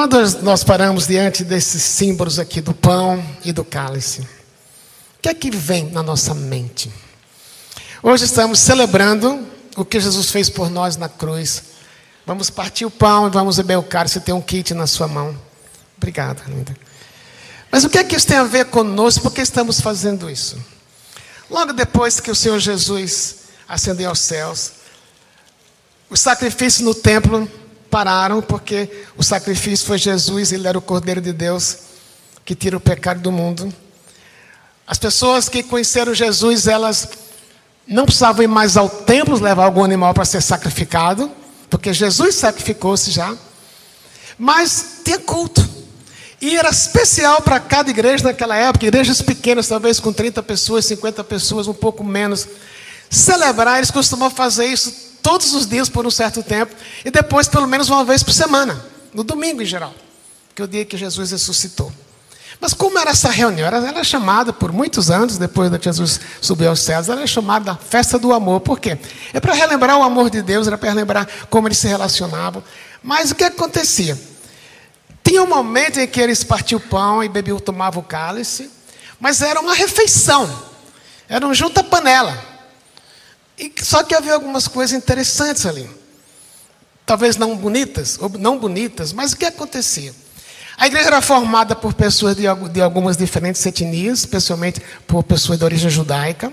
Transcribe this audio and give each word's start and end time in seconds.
Quando 0.00 0.16
nós 0.40 0.64
paramos 0.64 1.06
diante 1.06 1.44
desses 1.44 1.82
símbolos 1.82 2.38
aqui 2.38 2.62
do 2.62 2.72
pão 2.72 3.22
e 3.44 3.52
do 3.52 3.62
cálice, 3.62 4.22
o 4.22 5.20
que 5.20 5.28
é 5.28 5.34
que 5.34 5.50
vem 5.50 5.90
na 5.90 6.02
nossa 6.02 6.32
mente? 6.32 6.90
Hoje 8.02 8.24
estamos 8.24 8.60
celebrando 8.60 9.46
o 9.76 9.84
que 9.84 10.00
Jesus 10.00 10.30
fez 10.30 10.48
por 10.48 10.70
nós 10.70 10.96
na 10.96 11.06
cruz. 11.06 11.64
Vamos 12.24 12.48
partir 12.48 12.86
o 12.86 12.90
pão 12.90 13.26
e 13.26 13.30
vamos 13.30 13.58
beber 13.58 13.76
o 13.76 13.82
cálice. 13.82 14.20
Tem 14.20 14.34
um 14.34 14.40
kit 14.40 14.72
na 14.72 14.86
sua 14.86 15.06
mão. 15.06 15.38
Obrigado, 15.98 16.48
linda. 16.48 16.74
Mas 17.70 17.84
o 17.84 17.90
que 17.90 17.98
é 17.98 18.02
que 18.02 18.16
isso 18.16 18.26
tem 18.26 18.38
a 18.38 18.44
ver 18.44 18.70
conosco? 18.70 19.24
Por 19.24 19.34
que 19.34 19.42
estamos 19.42 19.82
fazendo 19.82 20.30
isso? 20.30 20.56
Logo 21.50 21.74
depois 21.74 22.20
que 22.20 22.30
o 22.30 22.34
Senhor 22.34 22.58
Jesus 22.58 23.36
ascendeu 23.68 24.08
aos 24.08 24.20
céus, 24.20 24.72
os 26.08 26.20
sacrifícios 26.20 26.82
no 26.82 26.94
templo 26.94 27.46
pararam, 27.90 28.40
porque 28.40 29.04
o 29.16 29.22
sacrifício 29.22 29.86
foi 29.86 29.98
Jesus, 29.98 30.52
ele 30.52 30.68
era 30.68 30.78
o 30.78 30.82
Cordeiro 30.82 31.20
de 31.20 31.32
Deus 31.32 31.78
que 32.44 32.54
tira 32.54 32.76
o 32.76 32.80
pecado 32.80 33.20
do 33.20 33.30
mundo. 33.30 33.72
As 34.86 34.98
pessoas 34.98 35.48
que 35.48 35.62
conheceram 35.62 36.14
Jesus, 36.14 36.66
elas 36.66 37.08
não 37.86 38.04
precisavam 38.04 38.42
ir 38.42 38.48
mais 38.48 38.76
ao 38.76 38.88
templo 38.88 39.38
levar 39.38 39.64
algum 39.64 39.84
animal 39.84 40.14
para 40.14 40.24
ser 40.24 40.40
sacrificado, 40.40 41.30
porque 41.68 41.92
Jesus 41.92 42.34
sacrificou-se 42.36 43.10
já. 43.10 43.36
Mas 44.38 45.00
tinha 45.04 45.18
culto. 45.18 45.68
E 46.40 46.56
era 46.56 46.70
especial 46.70 47.42
para 47.42 47.60
cada 47.60 47.90
igreja 47.90 48.24
naquela 48.24 48.56
época, 48.56 48.86
igrejas 48.86 49.20
pequenas, 49.20 49.68
talvez 49.68 50.00
com 50.00 50.12
30 50.12 50.42
pessoas, 50.42 50.86
50 50.86 51.22
pessoas, 51.24 51.68
um 51.68 51.74
pouco 51.74 52.02
menos. 52.02 52.48
Celebrar, 53.10 53.76
eles 53.76 53.90
costumavam 53.90 54.34
fazer 54.34 54.66
isso 54.66 55.09
todos 55.22 55.54
os 55.54 55.66
dias 55.66 55.88
por 55.88 56.06
um 56.06 56.10
certo 56.10 56.42
tempo, 56.42 56.74
e 57.04 57.10
depois 57.10 57.48
pelo 57.48 57.66
menos 57.66 57.88
uma 57.88 58.04
vez 58.04 58.22
por 58.22 58.32
semana, 58.32 58.84
no 59.12 59.22
domingo 59.22 59.62
em 59.62 59.66
geral, 59.66 59.94
que 60.54 60.62
é 60.62 60.64
o 60.64 60.68
dia 60.68 60.84
que 60.84 60.96
Jesus 60.96 61.30
ressuscitou. 61.30 61.92
Mas 62.60 62.74
como 62.74 62.98
era 62.98 63.10
essa 63.10 63.30
reunião? 63.30 63.66
Ela 63.66 63.88
era 63.88 64.04
chamada 64.04 64.52
por 64.52 64.70
muitos 64.70 65.10
anos, 65.10 65.38
depois 65.38 65.70
de 65.70 65.82
Jesus 65.82 66.20
subir 66.42 66.66
aos 66.66 66.80
céus, 66.80 67.08
ela 67.08 67.20
era 67.20 67.26
chamada 67.26 67.74
festa 67.74 68.18
do 68.18 68.34
amor. 68.34 68.60
Por 68.60 68.78
quê? 68.78 68.98
É 69.32 69.40
para 69.40 69.54
relembrar 69.54 69.96
o 69.96 70.02
amor 70.02 70.28
de 70.28 70.42
Deus, 70.42 70.66
era 70.66 70.76
para 70.76 70.90
relembrar 70.90 71.26
como 71.48 71.66
eles 71.66 71.78
se 71.78 71.88
relacionavam. 71.88 72.62
Mas 73.02 73.30
o 73.30 73.34
que 73.34 73.44
acontecia? 73.44 74.18
Tinha 75.24 75.42
um 75.42 75.46
momento 75.46 75.98
em 76.00 76.06
que 76.06 76.20
eles 76.20 76.44
partiam 76.44 76.78
o 76.78 76.82
pão 76.82 77.24
e 77.24 77.28
bebiam, 77.28 77.58
tomavam 77.58 78.02
o 78.02 78.04
cálice, 78.04 78.70
mas 79.18 79.40
era 79.40 79.58
uma 79.58 79.74
refeição, 79.74 80.50
era 81.28 81.46
um 81.46 81.54
junta-panela. 81.54 82.49
E, 83.60 83.70
só 83.82 84.02
que 84.02 84.14
havia 84.14 84.32
algumas 84.32 84.66
coisas 84.66 84.96
interessantes 84.96 85.66
ali. 85.66 85.88
Talvez 87.04 87.36
não 87.36 87.54
bonitas, 87.54 88.16
ou 88.18 88.30
não 88.30 88.58
bonitas, 88.58 89.12
mas 89.12 89.32
o 89.32 89.36
que 89.36 89.44
acontecia? 89.44 90.14
A 90.78 90.86
igreja 90.86 91.08
era 91.08 91.20
formada 91.20 91.76
por 91.76 91.92
pessoas 91.92 92.34
de, 92.34 92.44
de 92.72 92.80
algumas 92.80 93.18
diferentes 93.18 93.64
etnias, 93.66 94.20
especialmente 94.20 94.80
por 95.06 95.22
pessoas 95.22 95.58
de 95.58 95.64
origem 95.64 95.90
judaica. 95.90 96.50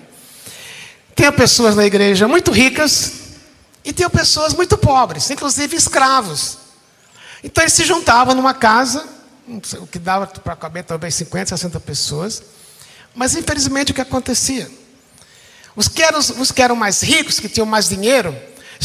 Tinha 1.16 1.32
pessoas 1.32 1.78
na 1.78 1.86
igreja 1.86 2.28
muito 2.28 2.52
ricas 2.52 3.14
e 3.86 3.94
tinha 3.94 4.10
pessoas 4.10 4.54
muito 4.54 4.78
pobres, 4.78 5.30
inclusive 5.30 5.78
escravos. 5.78 6.58
Então 7.42 7.64
eles 7.64 7.74
se 7.74 7.86
juntavam 7.86 8.36
numa 8.36 8.54
casa, 8.54 9.08
o 9.80 9.88
que 9.88 9.98
dava 9.98 10.28
para 10.28 10.58
caber 10.58 10.84
talvez 10.84 11.16
50, 11.16 11.56
60 11.56 11.80
pessoas. 11.80 12.44
Mas 13.16 13.34
infelizmente 13.34 13.94
o 13.94 13.96
que 13.96 14.02
acontecia? 14.02 14.70
Os 15.78 15.88
que, 15.88 16.02
eram, 16.02 16.20
os 16.20 16.52
que 16.52 16.62
eram 16.62 16.76
mais 16.76 17.04
ricos, 17.04 17.40
que 17.40 17.48
tinham 17.48 17.66
mais 17.66 17.88
dinheiro, 17.88 18.36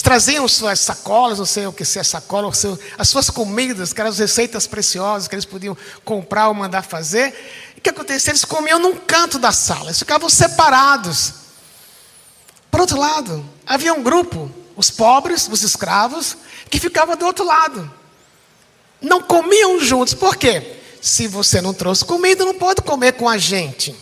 traziam 0.03 0.47
suas 0.47 0.79
sacolas, 0.79 1.39
não 1.39 1.47
sei 1.47 1.67
o 1.67 1.73
que 1.73 1.87
ser 1.87 2.05
sacola, 2.05 2.53
seu, 2.53 2.79
as 2.99 3.09
suas 3.09 3.31
comidas, 3.31 3.95
que 3.95 4.01
eram 4.01 4.11
as 4.11 4.19
receitas 4.19 4.67
preciosas 4.67 5.27
que 5.27 5.35
eles 5.35 5.47
podiam 5.47 5.75
comprar 6.05 6.49
ou 6.49 6.55
mandar 6.55 6.83
fazer. 6.83 7.35
E 7.75 7.79
o 7.79 7.83
que 7.83 7.89
acontecia? 7.89 8.33
Eles 8.33 8.45
comiam 8.45 8.79
num 8.79 8.95
canto 8.95 9.39
da 9.39 9.53
sala, 9.53 9.87
eles 9.87 9.99
ficavam 9.99 10.29
separados. 10.29 11.33
Por 12.71 12.83
outro 12.83 12.99
lado, 12.99 13.43
havia 13.67 13.95
um 13.95 14.03
grupo, 14.03 14.51
os 14.77 14.91
pobres, 14.91 15.49
os 15.51 15.63
escravos, 15.63 16.37
que 16.69 16.79
ficavam 16.79 17.17
do 17.17 17.25
outro 17.25 17.47
lado. 17.47 17.91
Não 19.01 19.23
comiam 19.23 19.81
juntos, 19.81 20.13
por 20.13 20.37
quê? 20.37 20.77
Se 21.01 21.27
você 21.27 21.63
não 21.63 21.73
trouxe 21.73 22.05
comida, 22.05 22.45
não 22.45 22.55
pode 22.55 22.83
comer 22.83 23.13
com 23.13 23.27
a 23.27 23.39
gente. 23.39 23.97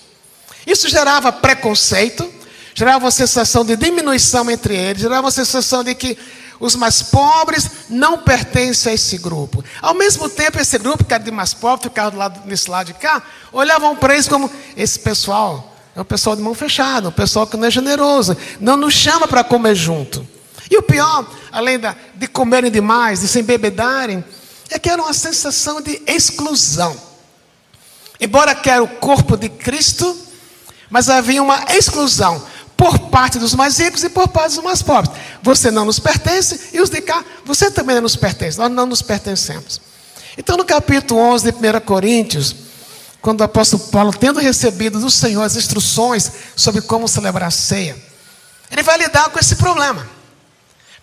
Isso 0.66 0.88
gerava 0.88 1.30
preconceito, 1.30 2.39
gerava 2.80 3.04
uma 3.04 3.10
sensação 3.10 3.62
de 3.62 3.76
diminuição 3.76 4.50
entre 4.50 4.74
eles, 4.74 5.02
gerava 5.02 5.26
uma 5.26 5.30
sensação 5.30 5.84
de 5.84 5.94
que 5.94 6.16
os 6.58 6.74
mais 6.74 7.02
pobres 7.02 7.68
não 7.90 8.16
pertencem 8.16 8.92
a 8.92 8.94
esse 8.94 9.18
grupo. 9.18 9.62
Ao 9.82 9.92
mesmo 9.92 10.30
tempo, 10.30 10.58
esse 10.58 10.78
grupo, 10.78 11.04
que 11.04 11.12
era 11.12 11.22
de 11.22 11.30
mais 11.30 11.52
pobres, 11.52 11.82
ficava 11.82 12.10
do 12.10 12.16
lado, 12.16 12.40
nesse 12.46 12.70
lado 12.70 12.86
de 12.86 12.94
cá, 12.94 13.22
olhavam 13.52 13.94
para 13.94 14.14
eles 14.14 14.26
como: 14.26 14.50
esse 14.74 14.98
pessoal 14.98 15.76
é 15.94 16.00
o 16.00 16.04
pessoal 16.06 16.34
de 16.34 16.40
mão 16.40 16.54
fechada, 16.54 17.08
o 17.08 17.12
pessoal 17.12 17.46
que 17.46 17.54
não 17.54 17.66
é 17.66 17.70
generoso, 17.70 18.34
não 18.58 18.78
nos 18.78 18.94
chama 18.94 19.28
para 19.28 19.44
comer 19.44 19.74
junto. 19.74 20.26
E 20.70 20.78
o 20.78 20.82
pior, 20.82 21.26
além 21.52 21.78
da, 21.78 21.94
de 22.14 22.26
comerem 22.28 22.70
demais, 22.70 23.20
de 23.20 23.28
se 23.28 23.40
embebedarem, 23.40 24.24
é 24.70 24.78
que 24.78 24.88
era 24.88 25.02
uma 25.02 25.12
sensação 25.12 25.82
de 25.82 26.00
exclusão. 26.06 26.96
Embora 28.18 28.54
que 28.54 28.70
era 28.70 28.82
o 28.82 28.88
corpo 28.88 29.36
de 29.36 29.50
Cristo, 29.50 30.16
mas 30.88 31.10
havia 31.10 31.42
uma 31.42 31.62
exclusão 31.76 32.42
por 32.80 32.98
parte 33.10 33.38
dos 33.38 33.52
mais 33.52 33.78
ricos 33.78 34.02
e 34.02 34.08
por 34.08 34.26
parte 34.28 34.54
dos 34.54 34.64
mais 34.64 34.80
pobres. 34.80 35.14
Você 35.42 35.70
não 35.70 35.84
nos 35.84 35.98
pertence 35.98 36.70
e 36.72 36.80
os 36.80 36.88
de 36.88 37.02
cá, 37.02 37.22
você 37.44 37.70
também 37.70 37.96
não 37.96 38.04
nos 38.04 38.16
pertence. 38.16 38.56
Nós 38.56 38.70
não 38.70 38.86
nos 38.86 39.02
pertencemos. 39.02 39.78
Então, 40.38 40.56
no 40.56 40.64
capítulo 40.64 41.20
11 41.20 41.52
de 41.52 41.58
1 41.58 41.80
Coríntios, 41.84 42.56
quando 43.20 43.42
o 43.42 43.44
apóstolo 43.44 43.82
Paulo, 43.88 44.14
tendo 44.14 44.40
recebido 44.40 44.98
do 44.98 45.10
Senhor 45.10 45.42
as 45.42 45.56
instruções 45.56 46.32
sobre 46.56 46.80
como 46.80 47.06
celebrar 47.06 47.48
a 47.48 47.50
ceia, 47.50 48.02
ele 48.70 48.82
vai 48.82 48.96
lidar 48.96 49.28
com 49.28 49.38
esse 49.38 49.56
problema. 49.56 50.08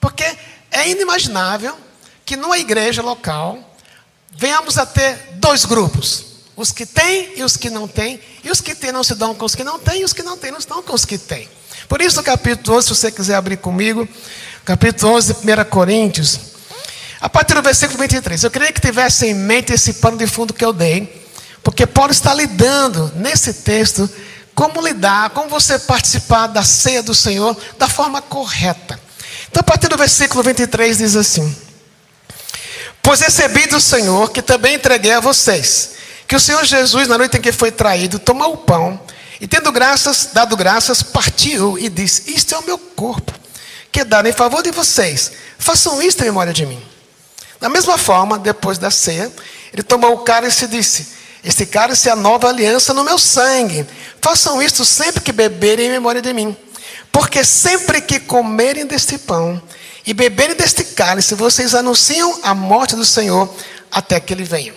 Porque 0.01 0.25
é 0.71 0.89
inimaginável 0.89 1.77
que 2.25 2.35
numa 2.35 2.57
igreja 2.57 3.03
local 3.03 3.59
venhamos 4.31 4.79
a 4.79 4.85
ter 4.87 5.15
dois 5.33 5.63
grupos. 5.63 6.25
Os 6.55 6.71
que 6.71 6.87
têm 6.87 7.33
e 7.37 7.43
os 7.43 7.55
que 7.55 7.69
não 7.69 7.87
têm. 7.87 8.19
E 8.43 8.49
os 8.49 8.61
que 8.61 8.73
têm 8.73 8.91
não 8.91 9.03
se 9.03 9.13
dão 9.13 9.35
com 9.35 9.45
os 9.45 9.53
que 9.53 9.63
não 9.63 9.77
têm, 9.77 10.01
e 10.01 10.03
os 10.03 10.11
que 10.11 10.23
não 10.23 10.35
têm 10.35 10.51
não 10.51 10.59
se 10.59 10.67
dão 10.67 10.81
com 10.81 10.95
os 10.95 11.05
que 11.05 11.19
têm. 11.19 11.47
Por 11.87 12.01
isso, 12.01 12.17
no 12.17 12.23
capítulo 12.23 12.77
11, 12.77 12.87
se 12.87 12.95
você 12.95 13.11
quiser 13.11 13.35
abrir 13.35 13.57
comigo, 13.57 14.07
capítulo 14.65 15.13
11, 15.13 15.33
1 15.33 15.69
Coríntios, 15.69 16.39
a 17.21 17.29
partir 17.29 17.53
do 17.53 17.61
versículo 17.61 17.97
23. 17.99 18.43
Eu 18.43 18.51
queria 18.51 18.73
que 18.73 18.81
tivesse 18.81 19.27
em 19.27 19.33
mente 19.33 19.71
esse 19.71 19.93
pano 19.93 20.17
de 20.17 20.27
fundo 20.27 20.53
que 20.53 20.65
eu 20.65 20.73
dei, 20.73 21.25
porque 21.63 21.85
Paulo 21.85 22.11
está 22.11 22.33
lidando 22.33 23.11
nesse 23.15 23.53
texto 23.53 24.09
como 24.53 24.81
lidar, 24.85 25.29
como 25.29 25.49
você 25.49 25.79
participar 25.79 26.47
da 26.47 26.63
ceia 26.63 27.01
do 27.01 27.15
Senhor 27.15 27.55
da 27.77 27.87
forma 27.87 28.21
correta. 28.21 28.99
Então, 29.49 29.61
a 29.61 29.63
partir 29.63 29.87
do 29.87 29.97
versículo 29.97 30.43
23 30.43 30.97
diz 30.97 31.15
assim: 31.15 31.55
Pois 33.01 33.21
recebi 33.21 33.65
do 33.67 33.79
Senhor 33.79 34.29
que 34.31 34.41
também 34.41 34.75
entreguei 34.75 35.13
a 35.13 35.21
vocês, 35.21 35.91
que 36.27 36.35
o 36.35 36.39
Senhor 36.39 36.65
Jesus, 36.65 37.07
na 37.07 37.17
noite 37.17 37.37
em 37.37 37.41
que 37.41 37.53
foi 37.53 37.71
traído, 37.71 38.19
tomou 38.19 38.53
o 38.53 38.57
pão 38.57 38.99
e 39.39 39.47
tendo 39.47 39.71
graças, 39.71 40.29
dado 40.33 40.57
graças, 40.57 41.03
partiu 41.03 41.77
e 41.77 41.89
disse: 41.89 42.31
Isto 42.31 42.55
é 42.55 42.57
o 42.57 42.63
meu 42.63 42.77
corpo, 42.77 43.31
que 43.91 44.01
é 44.01 44.05
dado 44.05 44.27
em 44.27 44.33
favor 44.33 44.63
de 44.63 44.71
vocês. 44.71 45.31
Façam 45.59 46.01
isto 46.01 46.21
em 46.21 46.25
memória 46.25 46.53
de 46.53 46.65
mim. 46.65 46.81
Da 47.59 47.69
mesma 47.69 47.97
forma, 47.97 48.37
depois 48.37 48.77
da 48.77 48.89
ceia, 48.89 49.31
ele 49.71 49.83
tomou 49.83 50.13
o 50.13 50.19
cálice 50.19 50.65
e 50.65 50.67
disse: 50.67 51.07
Este 51.43 51.65
cálice 51.67 52.09
é 52.09 52.11
a 52.11 52.15
nova 52.15 52.49
aliança 52.49 52.93
no 52.93 53.03
meu 53.03 53.19
sangue. 53.19 53.85
Façam 54.21 54.61
isto 54.61 54.83
sempre 54.83 55.21
que 55.21 55.31
beberem 55.31 55.87
em 55.87 55.91
memória 55.91 56.21
de 56.21 56.33
mim. 56.33 56.55
Porque 57.11 57.43
sempre 57.45 58.01
que 58.01 58.19
comerem 58.19 58.85
deste 58.85 59.17
pão 59.17 59.61
e 60.05 60.13
beberem 60.13 60.55
deste 60.55 60.83
cálice, 60.83 61.35
vocês 61.35 61.75
anunciam 61.75 62.39
a 62.43 62.53
morte 62.55 62.95
do 62.95 63.05
Senhor 63.05 63.53
até 63.91 64.19
que 64.19 64.33
ele 64.33 64.43
venha. 64.43 64.73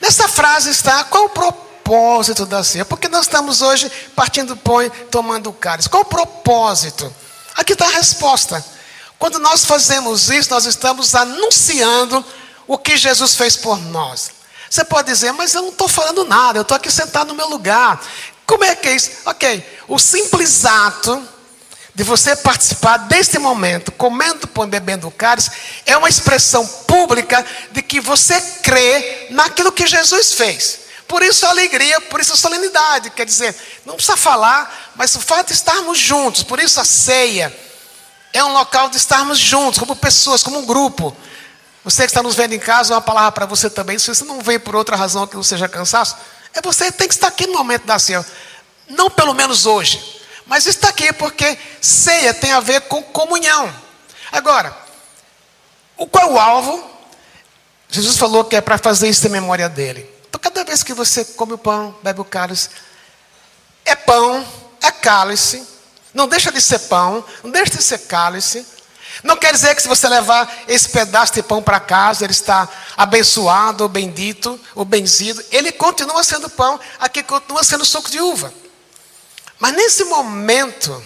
Nessa 0.00 0.28
frase 0.28 0.70
está 0.70 1.04
qual 1.04 1.26
o 1.26 1.28
propósito 1.28 1.69
propósito 1.84 2.46
da 2.46 2.62
ceia? 2.62 2.84
Porque 2.84 3.08
nós 3.08 3.22
estamos 3.22 3.62
hoje 3.62 3.90
partindo 4.14 4.54
do 4.54 4.56
pão 4.56 4.82
e 4.82 4.90
tomando 4.90 5.52
cálice. 5.52 5.88
Qual 5.88 6.02
o 6.02 6.06
propósito? 6.06 7.12
Aqui 7.56 7.72
está 7.72 7.86
a 7.86 7.90
resposta. 7.90 8.64
Quando 9.18 9.38
nós 9.38 9.64
fazemos 9.64 10.30
isso, 10.30 10.50
nós 10.50 10.64
estamos 10.64 11.14
anunciando 11.14 12.24
o 12.66 12.78
que 12.78 12.96
Jesus 12.96 13.34
fez 13.34 13.56
por 13.56 13.78
nós. 13.78 14.30
Você 14.68 14.84
pode 14.84 15.08
dizer, 15.10 15.32
mas 15.32 15.54
eu 15.54 15.62
não 15.62 15.70
estou 15.70 15.88
falando 15.88 16.24
nada, 16.24 16.58
eu 16.58 16.62
estou 16.62 16.76
aqui 16.76 16.90
sentado 16.90 17.28
no 17.28 17.34
meu 17.34 17.48
lugar. 17.48 18.00
Como 18.46 18.64
é 18.64 18.74
que 18.74 18.88
é 18.88 18.94
isso? 18.94 19.10
Ok, 19.26 19.78
o 19.88 19.98
simples 19.98 20.64
ato 20.64 21.22
de 21.92 22.04
você 22.04 22.36
participar 22.36 22.96
deste 22.98 23.38
momento, 23.38 23.90
comendo 23.92 24.46
pão 24.46 24.64
e 24.64 24.68
bebendo 24.68 25.10
cálice, 25.10 25.50
é 25.84 25.96
uma 25.96 26.08
expressão 26.08 26.64
pública 26.66 27.44
de 27.72 27.82
que 27.82 28.00
você 28.00 28.40
crê 28.62 29.26
naquilo 29.30 29.72
que 29.72 29.86
Jesus 29.86 30.32
fez. 30.32 30.79
Por 31.10 31.24
isso 31.24 31.44
a 31.44 31.48
alegria, 31.48 32.00
por 32.02 32.20
isso 32.20 32.32
a 32.32 32.36
solenidade. 32.36 33.10
Quer 33.10 33.26
dizer, 33.26 33.52
não 33.84 33.96
precisa 33.96 34.16
falar, 34.16 34.92
mas 34.94 35.12
o 35.16 35.20
fato 35.20 35.48
de 35.48 35.54
estarmos 35.54 35.98
juntos, 35.98 36.44
por 36.44 36.60
isso 36.60 36.80
a 36.80 36.84
ceia 36.84 37.52
é 38.32 38.44
um 38.44 38.52
local 38.52 38.88
de 38.88 38.96
estarmos 38.96 39.36
juntos, 39.36 39.80
como 39.80 39.96
pessoas, 39.96 40.40
como 40.40 40.60
um 40.60 40.64
grupo, 40.64 41.14
Você 41.82 42.02
que 42.02 42.10
está 42.10 42.22
nos 42.22 42.36
vendo 42.36 42.52
em 42.52 42.60
casa, 42.60 42.94
uma 42.94 43.00
palavra 43.00 43.32
para 43.32 43.46
você 43.46 43.68
também. 43.68 43.98
Se 43.98 44.14
você 44.14 44.22
não 44.22 44.40
veio 44.40 44.60
por 44.60 44.76
outra 44.76 44.94
razão 44.94 45.26
que 45.26 45.34
não 45.34 45.42
seja 45.42 45.68
cansaço, 45.68 46.16
é 46.54 46.62
você 46.62 46.92
tem 46.92 47.08
que 47.08 47.14
estar 47.14 47.26
aqui 47.26 47.44
no 47.44 47.54
momento 47.54 47.86
da 47.86 47.98
ceia. 47.98 48.24
Não 48.88 49.10
pelo 49.10 49.34
menos 49.34 49.66
hoje, 49.66 50.20
mas 50.46 50.66
está 50.66 50.90
aqui 50.90 51.12
porque 51.14 51.58
ceia 51.80 52.32
tem 52.32 52.52
a 52.52 52.60
ver 52.60 52.82
com 52.82 53.02
comunhão. 53.02 53.74
Agora, 54.30 54.76
qual 55.96 56.28
é 56.28 56.30
o 56.30 56.38
alvo? 56.38 56.88
Jesus 57.88 58.16
falou 58.16 58.44
que 58.44 58.54
é 58.54 58.60
para 58.60 58.78
fazer 58.78 59.08
isso 59.08 59.26
em 59.26 59.30
memória 59.30 59.68
dele. 59.68 60.09
Então, 60.30 60.40
cada 60.40 60.62
vez 60.64 60.84
que 60.84 60.94
você 60.94 61.24
come 61.24 61.54
o 61.54 61.58
pão, 61.58 61.94
bebe 62.04 62.20
o 62.20 62.24
cálice, 62.24 62.70
é 63.84 63.96
pão, 63.96 64.46
é 64.80 64.92
cálice, 64.92 65.66
não 66.14 66.28
deixa 66.28 66.52
de 66.52 66.60
ser 66.60 66.78
pão, 66.78 67.24
não 67.42 67.50
deixa 67.50 67.76
de 67.76 67.82
ser 67.82 67.98
cálice. 67.98 68.64
Não 69.24 69.36
quer 69.36 69.52
dizer 69.52 69.74
que 69.74 69.82
se 69.82 69.88
você 69.88 70.08
levar 70.08 70.62
esse 70.68 70.88
pedaço 70.88 71.34
de 71.34 71.42
pão 71.42 71.60
para 71.60 71.80
casa, 71.80 72.24
ele 72.24 72.32
está 72.32 72.68
abençoado, 72.96 73.82
ou 73.82 73.88
bendito, 73.88 74.58
ou 74.74 74.84
benzido. 74.84 75.44
Ele 75.50 75.72
continua 75.72 76.22
sendo 76.22 76.48
pão, 76.48 76.78
aqui 77.00 77.22
continua 77.24 77.64
sendo 77.64 77.84
suco 77.84 78.08
de 78.08 78.20
uva. 78.20 78.54
Mas 79.58 79.74
nesse 79.74 80.04
momento, 80.04 81.04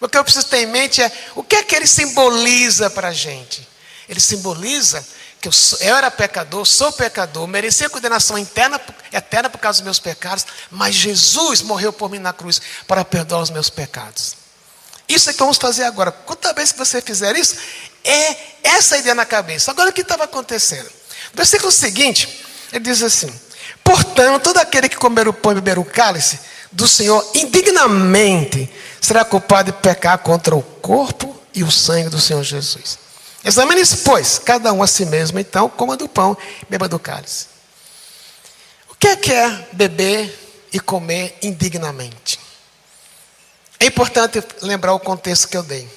o 0.00 0.08
que 0.08 0.18
eu 0.18 0.24
preciso 0.24 0.46
ter 0.46 0.58
em 0.58 0.66
mente 0.66 1.00
é 1.00 1.10
o 1.36 1.44
que 1.44 1.54
é 1.54 1.62
que 1.62 1.76
ele 1.76 1.86
simboliza 1.86 2.90
para 2.90 3.08
a 3.08 3.12
gente. 3.12 3.66
Ele 4.08 4.20
simboliza 4.20 5.06
que 5.40 5.48
eu, 5.48 5.52
sou, 5.52 5.78
eu, 5.80 5.96
era 5.96 6.10
pecador, 6.10 6.66
sou 6.66 6.92
pecador, 6.92 7.46
merecia 7.46 7.88
condenação 7.88 8.36
eterna, 8.38 8.80
eterna 9.12 9.48
por 9.48 9.58
causa 9.58 9.78
dos 9.78 9.84
meus 9.84 9.98
pecados, 9.98 10.44
mas 10.70 10.94
Jesus 10.94 11.62
morreu 11.62 11.92
por 11.92 12.10
mim 12.10 12.18
na 12.18 12.32
cruz 12.32 12.60
para 12.86 13.04
perdoar 13.04 13.42
os 13.42 13.50
meus 13.50 13.70
pecados. 13.70 14.36
Isso 15.08 15.30
é 15.30 15.32
que 15.32 15.38
vamos 15.38 15.56
fazer 15.56 15.84
agora. 15.84 16.10
Quanta 16.12 16.52
vez 16.52 16.72
que 16.72 16.78
você 16.78 17.00
fizer 17.00 17.36
isso, 17.36 17.56
é 18.04 18.36
essa 18.62 18.98
ideia 18.98 19.14
na 19.14 19.24
cabeça. 19.24 19.70
Agora 19.70 19.90
o 19.90 19.92
que 19.92 20.02
estava 20.02 20.24
acontecendo? 20.24 20.84
No 21.32 21.36
versículo 21.36 21.70
seguinte, 21.72 22.44
ele 22.72 22.84
diz 22.84 23.02
assim: 23.02 23.32
Portanto, 23.82 24.42
todo 24.42 24.58
aquele 24.58 24.88
que 24.88 24.96
comer 24.96 25.28
o 25.28 25.32
pão 25.32 25.52
e 25.52 25.56
beber 25.56 25.78
o 25.78 25.84
cálice 25.84 26.38
do 26.70 26.86
Senhor 26.86 27.26
indignamente 27.34 28.70
será 29.00 29.24
culpado 29.24 29.72
de 29.72 29.78
pecar 29.78 30.18
contra 30.18 30.54
o 30.54 30.62
corpo 30.62 31.34
e 31.54 31.64
o 31.64 31.70
sangue 31.70 32.10
do 32.10 32.20
Senhor 32.20 32.42
Jesus. 32.42 32.98
Examine-se, 33.48 33.96
pois, 33.98 34.38
cada 34.38 34.70
um 34.74 34.82
a 34.82 34.86
si 34.86 35.06
mesmo, 35.06 35.38
então, 35.38 35.70
coma 35.70 35.96
do 35.96 36.06
pão 36.06 36.36
beba 36.68 36.86
do 36.86 36.98
cálice. 36.98 37.46
O 38.90 38.94
que 38.94 39.08
é 39.08 39.16
que 39.16 39.32
é 39.32 39.68
beber 39.72 40.68
e 40.70 40.78
comer 40.78 41.34
indignamente? 41.40 42.38
É 43.80 43.86
importante 43.86 44.44
lembrar 44.60 44.92
o 44.92 45.00
contexto 45.00 45.48
que 45.48 45.56
eu 45.56 45.62
dei. 45.62 45.88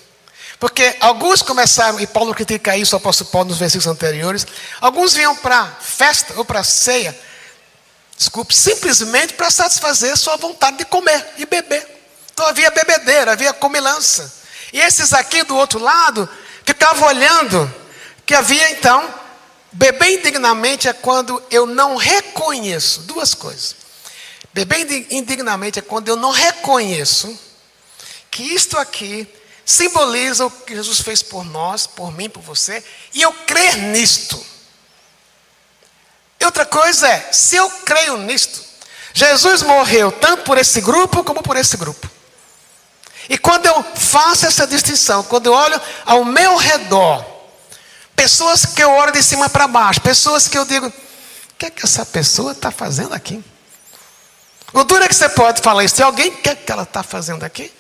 Porque 0.62 0.96
alguns 1.02 1.42
começaram, 1.42 2.00
e 2.00 2.08
Paulo 2.08 2.34
critica 2.34 2.78
isso, 2.78 2.96
o 2.96 2.98
apóstolo 2.98 3.30
Paulo 3.30 3.50
nos 3.50 3.58
versículos 3.58 3.88
anteriores, 3.88 4.48
alguns 4.80 5.14
vinham 5.14 5.36
para 5.36 5.66
festa 5.82 6.34
ou 6.38 6.46
para 6.46 6.64
ceia, 6.64 7.14
desculpe, 8.16 8.56
simplesmente 8.56 9.34
para 9.34 9.52
satisfazer 9.52 10.16
sua 10.16 10.38
vontade 10.38 10.78
de 10.78 10.86
comer 10.86 11.34
e 11.38 11.46
beber. 11.46 11.86
Então 12.32 12.46
havia 12.46 12.72
bebedeira, 12.72 13.34
havia 13.34 13.52
comilança. 13.52 14.40
E 14.72 14.80
esses 14.80 15.12
aqui 15.12 15.44
do 15.44 15.58
outro 15.58 15.80
lado 15.80 16.30
ficavam 16.66 17.08
olhando, 17.08 17.74
que 18.26 18.36
havia 18.36 18.72
então, 18.72 19.14
beber 19.72 20.20
indignamente 20.20 20.88
é 20.88 20.94
quando 20.94 21.42
eu 21.50 21.66
não 21.66 21.96
reconheço, 21.96 23.02
duas 23.02 23.34
coisas. 23.34 23.76
Beber 24.54 25.08
indignamente 25.12 25.80
é 25.80 25.82
quando 25.82 26.10
eu 26.10 26.16
não 26.16 26.32
reconheço 26.32 27.40
que 28.30 28.44
isto 28.44 28.78
aqui 28.78 29.28
simboliza 29.66 30.46
o 30.46 30.52
que 30.52 30.76
Jesus 30.76 31.00
fez 31.02 31.22
por 31.22 31.46
nós, 31.46 31.88
por 31.88 32.12
mim, 32.12 32.30
por 32.30 32.42
você, 32.42 32.84
e 33.14 33.22
eu 33.22 33.32
crer 33.32 33.78
nisto. 33.78 34.44
E 36.40 36.46
outra 36.46 36.66
coisa 36.66 37.08
é, 37.08 37.32
se 37.32 37.56
eu 37.56 37.70
creio 37.86 38.18
nisto, 38.18 38.62
Jesus 39.14 39.62
morreu 39.62 40.12
tanto 40.12 40.44
por 40.44 40.58
esse 40.58 40.82
grupo 40.82 41.24
como 41.24 41.42
por 41.42 41.56
esse 41.56 41.78
grupo. 41.78 42.11
E 43.32 43.38
quando 43.38 43.66
eu 43.66 43.82
faço 43.96 44.46
essa 44.46 44.68
distinção, 44.68 45.24
quando 45.24 45.46
eu 45.46 45.54
olho 45.54 45.80
ao 46.06 46.26
meu 46.26 46.58
redor, 46.58 47.26
pessoas 48.14 48.66
que 48.66 48.84
eu 48.84 48.92
olho 48.92 49.14
de 49.14 49.24
cima 49.24 49.48
para 49.48 49.70
baixo, 49.70 50.02
pessoas 50.02 50.50
que 50.50 50.58
eu 50.58 50.66
digo, 50.66 50.88
o 50.88 50.94
que 51.58 51.68
é 51.68 51.70
que 51.70 51.86
essa 51.86 52.06
pessoa 52.06 52.52
está 52.52 52.72
fazendo 52.72 53.14
aqui? 53.14 53.42
O 54.74 54.84
duro 54.84 55.06
é 55.06 55.08
que 55.08 55.16
você 55.16 55.30
pode 55.30 55.62
falar 55.62 55.86
isso, 55.86 55.96
tem 55.96 56.04
alguém, 56.04 56.28
o 56.28 56.38
que 56.40 56.50
é 56.50 56.56
que 56.56 56.70
ela 56.70 56.84
está 56.84 57.04
fazendo 57.04 57.46
aqui? 57.46 57.74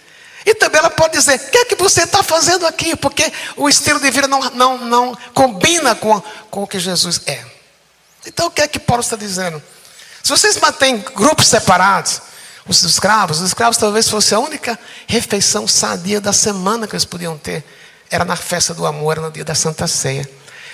E 0.45 0.55
também 0.55 0.79
ela 0.79 0.89
pode 0.89 1.17
dizer: 1.17 1.35
o 1.35 1.51
que 1.51 1.57
é 1.57 1.65
que 1.65 1.75
você 1.75 2.03
está 2.03 2.23
fazendo 2.23 2.65
aqui? 2.65 2.95
Porque 2.95 3.29
o 3.57 3.67
estilo 3.67 3.99
de 3.99 4.09
vida 4.09 4.29
não, 4.29 4.39
não, 4.51 4.77
não 4.77 5.17
combina 5.33 5.95
com, 5.95 6.23
com 6.49 6.63
o 6.63 6.67
que 6.67 6.79
Jesus 6.79 7.23
é. 7.25 7.43
Então 8.25 8.47
o 8.47 8.51
que 8.51 8.61
é 8.61 8.69
que 8.69 8.79
Paulo 8.79 9.03
está 9.03 9.17
dizendo? 9.17 9.61
Se 10.23 10.29
vocês 10.29 10.55
mantêm 10.55 10.97
grupos 11.13 11.47
separados, 11.47 12.21
os 12.67 12.83
escravos, 12.83 13.39
os 13.39 13.47
escravos 13.47 13.77
talvez 13.77 14.07
fosse 14.09 14.35
a 14.35 14.39
única 14.39 14.79
refeição 15.07 15.67
sadia 15.67 16.21
da 16.21 16.31
semana 16.31 16.87
que 16.87 16.93
eles 16.93 17.05
podiam 17.05 17.37
ter. 17.37 17.63
Era 18.09 18.25
na 18.25 18.35
festa 18.35 18.73
do 18.73 18.85
amor, 18.85 19.13
era 19.13 19.21
no 19.21 19.31
dia 19.31 19.43
da 19.43 19.55
Santa 19.55 19.87
Ceia. 19.87 20.29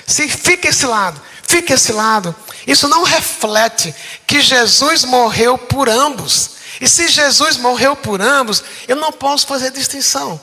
Se 0.05 0.27
fica 0.27 0.69
esse 0.69 0.85
lado, 0.85 1.21
fica 1.43 1.73
esse 1.73 1.91
lado. 1.91 2.35
Isso 2.65 2.87
não 2.87 3.03
reflete 3.03 3.93
que 4.25 4.41
Jesus 4.41 5.03
morreu 5.03 5.57
por 5.57 5.89
ambos. 5.89 6.51
E 6.79 6.87
se 6.87 7.07
Jesus 7.07 7.57
morreu 7.57 7.95
por 7.95 8.21
ambos, 8.21 8.63
eu 8.87 8.95
não 8.95 9.11
posso 9.11 9.47
fazer 9.47 9.71
distinção. 9.71 10.39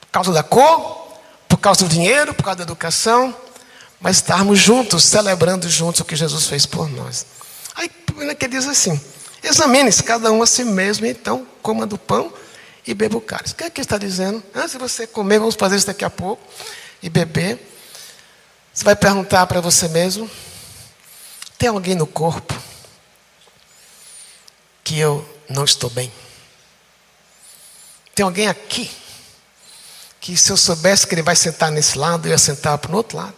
Por 0.00 0.08
causa 0.12 0.32
da 0.32 0.42
cor, 0.42 1.08
por 1.48 1.58
causa 1.58 1.84
do 1.84 1.88
dinheiro, 1.88 2.34
por 2.34 2.42
causa 2.42 2.58
da 2.58 2.64
educação, 2.64 3.34
mas 4.00 4.16
estarmos 4.16 4.58
juntos, 4.58 5.04
celebrando 5.04 5.68
juntos 5.68 6.00
o 6.00 6.04
que 6.04 6.14
Jesus 6.14 6.46
fez 6.46 6.66
por 6.66 6.88
nós. 6.88 7.26
Aí 7.74 7.90
que 8.38 8.48
diz 8.48 8.66
assim: 8.66 9.00
examine-se 9.42 10.02
cada 10.02 10.30
um 10.32 10.42
a 10.42 10.46
si 10.46 10.64
mesmo, 10.64 11.06
então 11.06 11.46
coma 11.62 11.86
do 11.86 11.98
pão 11.98 12.32
e 12.86 12.94
beba 12.94 13.16
o 13.16 13.20
cálice. 13.20 13.52
O 13.52 13.56
que 13.56 13.64
é 13.64 13.70
que 13.70 13.80
está 13.80 13.98
dizendo? 13.98 14.42
Antes 14.54 14.72
de 14.72 14.78
você 14.78 15.06
comer, 15.06 15.38
vamos 15.38 15.54
fazer 15.54 15.76
isso 15.76 15.86
daqui 15.86 16.04
a 16.04 16.10
pouco, 16.10 16.42
e 17.02 17.08
beber. 17.08 17.58
Você 18.72 18.84
vai 18.84 18.96
perguntar 18.96 19.46
para 19.46 19.60
você 19.60 19.88
mesmo: 19.88 20.30
tem 21.58 21.68
alguém 21.68 21.94
no 21.94 22.06
corpo 22.06 22.54
que 24.82 24.98
eu 24.98 25.28
não 25.48 25.64
estou 25.64 25.90
bem. 25.90 26.12
Tem 28.14 28.24
alguém 28.24 28.48
aqui 28.48 28.90
que 30.20 30.36
se 30.36 30.50
eu 30.50 30.56
soubesse 30.56 31.06
que 31.06 31.14
ele 31.14 31.22
vai 31.22 31.36
sentar 31.36 31.70
nesse 31.70 31.96
lado, 31.96 32.26
eu 32.26 32.32
ia 32.32 32.38
sentar 32.38 32.76
para 32.78 32.92
o 32.92 32.96
outro 32.96 33.18
lado. 33.18 33.34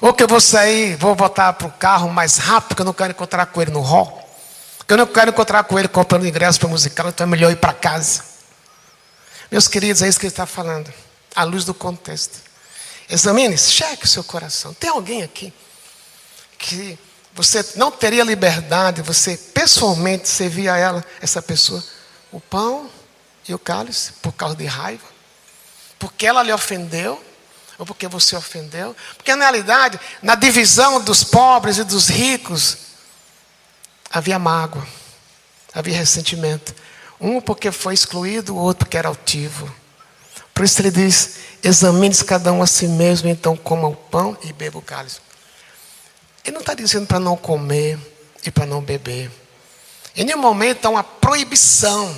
Ou 0.00 0.14
que 0.14 0.22
eu 0.22 0.28
vou 0.28 0.40
sair, 0.40 0.96
vou 0.96 1.14
voltar 1.14 1.52
para 1.54 1.66
o 1.66 1.72
carro 1.72 2.08
mais 2.08 2.36
rápido, 2.36 2.68
porque 2.68 2.82
eu 2.82 2.86
não 2.86 2.92
quero 2.92 3.10
encontrar 3.10 3.46
com 3.46 3.60
ele 3.60 3.70
no 3.70 3.80
hall. 3.80 4.17
Que 4.88 4.94
eu 4.94 4.98
não 4.98 5.06
quero 5.06 5.30
encontrar 5.30 5.62
com 5.64 5.78
ele 5.78 5.86
comprando 5.86 6.26
ingresso 6.26 6.58
para 6.58 6.68
musical, 6.70 7.10
então 7.10 7.24
é 7.24 7.28
melhor 7.28 7.52
ir 7.52 7.56
para 7.56 7.74
casa. 7.74 8.24
Meus 9.50 9.68
queridos, 9.68 10.00
é 10.00 10.08
isso 10.08 10.18
que 10.18 10.24
ele 10.24 10.32
está 10.32 10.46
falando. 10.46 10.90
À 11.36 11.44
luz 11.44 11.66
do 11.66 11.74
contexto. 11.74 12.38
Examine, 13.06 13.58
cheque 13.58 14.06
o 14.06 14.08
seu 14.08 14.24
coração. 14.24 14.72
Tem 14.72 14.88
alguém 14.88 15.22
aqui 15.22 15.52
que 16.58 16.98
você 17.34 17.64
não 17.76 17.90
teria 17.90 18.24
liberdade, 18.24 19.02
você 19.02 19.36
pessoalmente 19.36 20.26
servir 20.26 20.70
a 20.70 20.78
ela, 20.78 21.04
essa 21.20 21.42
pessoa, 21.42 21.84
o 22.32 22.40
pão 22.40 22.90
e 23.46 23.52
o 23.54 23.58
cálice, 23.58 24.12
por 24.22 24.32
causa 24.32 24.56
de 24.56 24.64
raiva, 24.64 25.06
porque 25.98 26.26
ela 26.26 26.42
lhe 26.42 26.52
ofendeu, 26.52 27.22
ou 27.78 27.84
porque 27.84 28.08
você 28.08 28.34
ofendeu, 28.34 28.96
porque 29.16 29.36
na 29.36 29.44
realidade, 29.44 30.00
na 30.22 30.34
divisão 30.34 31.00
dos 31.00 31.22
pobres 31.22 31.76
e 31.76 31.84
dos 31.84 32.08
ricos, 32.08 32.88
havia 34.10 34.38
mágoa, 34.38 34.86
havia 35.74 35.96
ressentimento. 35.96 36.74
Um 37.20 37.40
porque 37.40 37.72
foi 37.72 37.94
excluído, 37.94 38.54
o 38.54 38.58
outro 38.58 38.84
porque 38.84 38.96
era 38.96 39.08
altivo. 39.08 39.72
Por 40.54 40.64
isso 40.64 40.80
ele 40.80 40.90
diz: 40.90 41.36
examine-se 41.62 42.24
cada 42.24 42.52
um 42.52 42.62
a 42.62 42.66
si 42.66 42.86
mesmo, 42.86 43.28
então 43.28 43.56
coma 43.56 43.88
o 43.88 43.96
pão 43.96 44.36
e 44.42 44.52
beba 44.52 44.78
o 44.78 44.82
cálice. 44.82 45.20
Ele 46.44 46.54
não 46.54 46.60
está 46.60 46.74
dizendo 46.74 47.06
para 47.06 47.20
não 47.20 47.36
comer 47.36 47.98
e 48.44 48.50
para 48.50 48.66
não 48.66 48.80
beber. 48.80 49.30
Em 50.16 50.24
nenhum 50.24 50.38
momento 50.38 50.86
há 50.86 50.88
uma 50.88 51.04
proibição. 51.04 52.16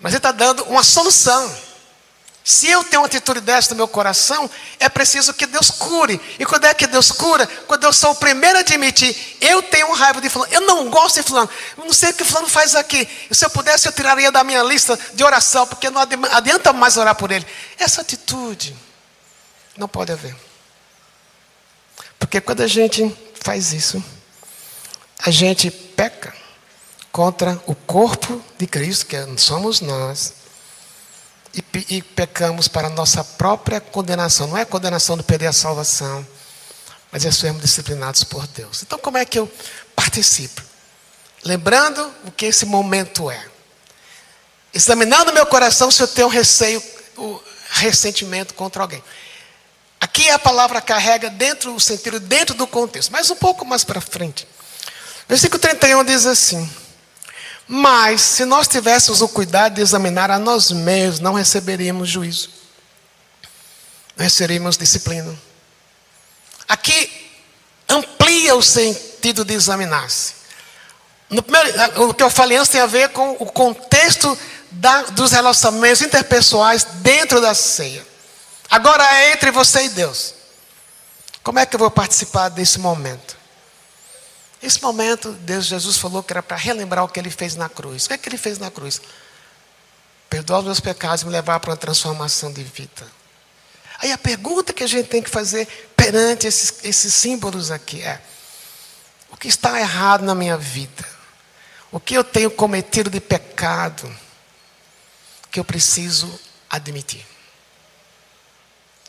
Mas 0.00 0.12
ele 0.12 0.18
está 0.18 0.32
dando 0.32 0.64
uma 0.64 0.82
solução. 0.82 1.73
Se 2.46 2.68
eu 2.68 2.84
tenho 2.84 3.00
uma 3.00 3.06
atitude 3.06 3.40
dessa 3.40 3.70
no 3.70 3.76
meu 3.76 3.88
coração, 3.88 4.50
é 4.78 4.86
preciso 4.90 5.32
que 5.32 5.46
Deus 5.46 5.70
cure. 5.70 6.20
E 6.38 6.44
quando 6.44 6.66
é 6.66 6.74
que 6.74 6.86
Deus 6.86 7.10
cura? 7.10 7.46
Quando 7.66 7.84
eu 7.84 7.92
sou 7.92 8.10
o 8.10 8.14
primeiro 8.14 8.58
a 8.58 8.60
admitir, 8.60 9.16
eu 9.40 9.62
tenho 9.62 9.90
raiva 9.94 10.20
de 10.20 10.28
fulano, 10.28 10.52
eu 10.52 10.60
não 10.60 10.90
gosto 10.90 11.22
de 11.22 11.22
fulano, 11.22 11.48
eu 11.78 11.86
não 11.86 11.92
sei 11.94 12.10
o 12.10 12.12
que 12.12 12.22
fulano 12.22 12.46
faz 12.46 12.74
aqui. 12.74 13.08
Se 13.30 13.46
eu 13.46 13.48
pudesse, 13.48 13.88
eu 13.88 13.92
tiraria 13.92 14.30
da 14.30 14.44
minha 14.44 14.62
lista 14.62 14.98
de 15.14 15.24
oração, 15.24 15.66
porque 15.66 15.88
não 15.88 16.02
adianta 16.02 16.70
mais 16.70 16.98
orar 16.98 17.14
por 17.14 17.30
ele. 17.30 17.46
Essa 17.78 18.02
atitude 18.02 18.76
não 19.74 19.88
pode 19.88 20.12
haver. 20.12 20.36
Porque 22.18 22.42
quando 22.42 22.60
a 22.60 22.66
gente 22.66 23.10
faz 23.40 23.72
isso, 23.72 24.04
a 25.18 25.30
gente 25.30 25.70
peca 25.70 26.34
contra 27.10 27.58
o 27.64 27.74
corpo 27.74 28.44
de 28.58 28.66
Cristo, 28.66 29.06
que 29.06 29.16
somos 29.38 29.80
nós, 29.80 30.43
e, 31.54 31.96
e 31.96 32.02
pecamos 32.02 32.68
para 32.68 32.88
nossa 32.88 33.22
própria 33.22 33.80
condenação. 33.80 34.46
Não 34.46 34.58
é 34.58 34.64
condenação 34.64 35.16
de 35.16 35.22
perder 35.22 35.46
a 35.46 35.52
salvação, 35.52 36.26
mas 37.12 37.24
é 37.24 37.30
sermos 37.30 37.62
disciplinados 37.62 38.24
por 38.24 38.46
Deus. 38.48 38.82
Então, 38.82 38.98
como 38.98 39.16
é 39.16 39.24
que 39.24 39.38
eu 39.38 39.50
participo? 39.94 40.62
Lembrando 41.44 42.12
o 42.24 42.30
que 42.30 42.46
esse 42.46 42.64
momento 42.64 43.30
é. 43.30 43.44
Examinando 44.72 45.32
meu 45.32 45.46
coração 45.46 45.90
se 45.90 46.02
eu 46.02 46.08
tenho 46.08 46.28
receio, 46.28 46.82
o 47.16 47.40
ressentimento 47.70 48.54
contra 48.54 48.82
alguém. 48.82 49.02
Aqui 50.00 50.28
a 50.30 50.38
palavra 50.38 50.80
carrega 50.80 51.30
dentro 51.30 51.74
o 51.74 51.80
sentido, 51.80 52.18
dentro 52.18 52.54
do 52.54 52.66
contexto, 52.66 53.10
mas 53.10 53.30
um 53.30 53.36
pouco 53.36 53.64
mais 53.64 53.84
para 53.84 54.00
frente. 54.00 54.46
Versículo 55.28 55.58
31 55.58 56.04
diz 56.04 56.26
assim: 56.26 56.68
Mas 57.66 58.20
se 58.20 58.44
nós 58.44 58.68
tivéssemos 58.68 59.22
o 59.22 59.28
cuidado 59.28 59.74
de 59.74 59.80
examinar 59.80 60.30
a 60.30 60.38
nós 60.38 60.70
mesmos, 60.70 61.20
não 61.20 61.34
receberíamos 61.34 62.08
juízo, 62.08 62.50
não 64.16 64.24
receberíamos 64.24 64.76
disciplina. 64.76 65.34
Aqui 66.68 67.10
amplia 67.88 68.54
o 68.54 68.62
sentido 68.62 69.44
de 69.44 69.54
examinar-se. 69.54 70.34
o 71.96 72.14
que 72.14 72.22
eu 72.22 72.30
falei 72.30 72.58
antes 72.58 72.70
tem 72.70 72.80
a 72.80 72.86
ver 72.86 73.08
com 73.10 73.32
o 73.32 73.46
contexto 73.46 74.38
da, 74.70 75.02
dos 75.02 75.32
relacionamentos 75.32 76.02
interpessoais 76.02 76.84
dentro 76.84 77.40
da 77.40 77.54
ceia. 77.54 78.06
Agora 78.70 79.04
é 79.20 79.32
entre 79.32 79.50
você 79.50 79.84
e 79.84 79.88
Deus. 79.88 80.34
Como 81.42 81.58
é 81.58 81.66
que 81.66 81.76
eu 81.76 81.78
vou 81.78 81.90
participar 81.90 82.48
desse 82.48 82.78
momento? 82.78 83.36
Esse 84.64 84.80
momento, 84.80 85.32
Deus 85.32 85.66
Jesus 85.66 85.98
falou 85.98 86.22
que 86.22 86.32
era 86.32 86.42
para 86.42 86.56
relembrar 86.56 87.04
o 87.04 87.08
que 87.08 87.20
ele 87.20 87.28
fez 87.28 87.54
na 87.54 87.68
cruz. 87.68 88.06
O 88.06 88.08
que 88.08 88.14
é 88.14 88.18
que 88.18 88.30
ele 88.30 88.38
fez 88.38 88.58
na 88.58 88.70
cruz? 88.70 88.98
Perdoar 90.30 90.60
os 90.60 90.64
meus 90.64 90.80
pecados 90.80 91.20
e 91.20 91.26
me 91.26 91.32
levar 91.32 91.60
para 91.60 91.70
uma 91.70 91.76
transformação 91.76 92.50
de 92.50 92.62
vida. 92.62 93.06
Aí 93.98 94.10
a 94.10 94.16
pergunta 94.16 94.72
que 94.72 94.82
a 94.82 94.86
gente 94.86 95.06
tem 95.06 95.22
que 95.22 95.28
fazer 95.28 95.68
perante 95.94 96.46
esses, 96.46 96.82
esses 96.82 97.12
símbolos 97.12 97.70
aqui 97.70 98.00
é: 98.00 98.22
o 99.30 99.36
que 99.36 99.48
está 99.48 99.78
errado 99.78 100.24
na 100.24 100.34
minha 100.34 100.56
vida? 100.56 101.04
O 101.92 102.00
que 102.00 102.14
eu 102.14 102.24
tenho 102.24 102.50
cometido 102.50 103.10
de 103.10 103.20
pecado 103.20 104.10
que 105.50 105.60
eu 105.60 105.64
preciso 105.64 106.40
admitir? 106.70 107.24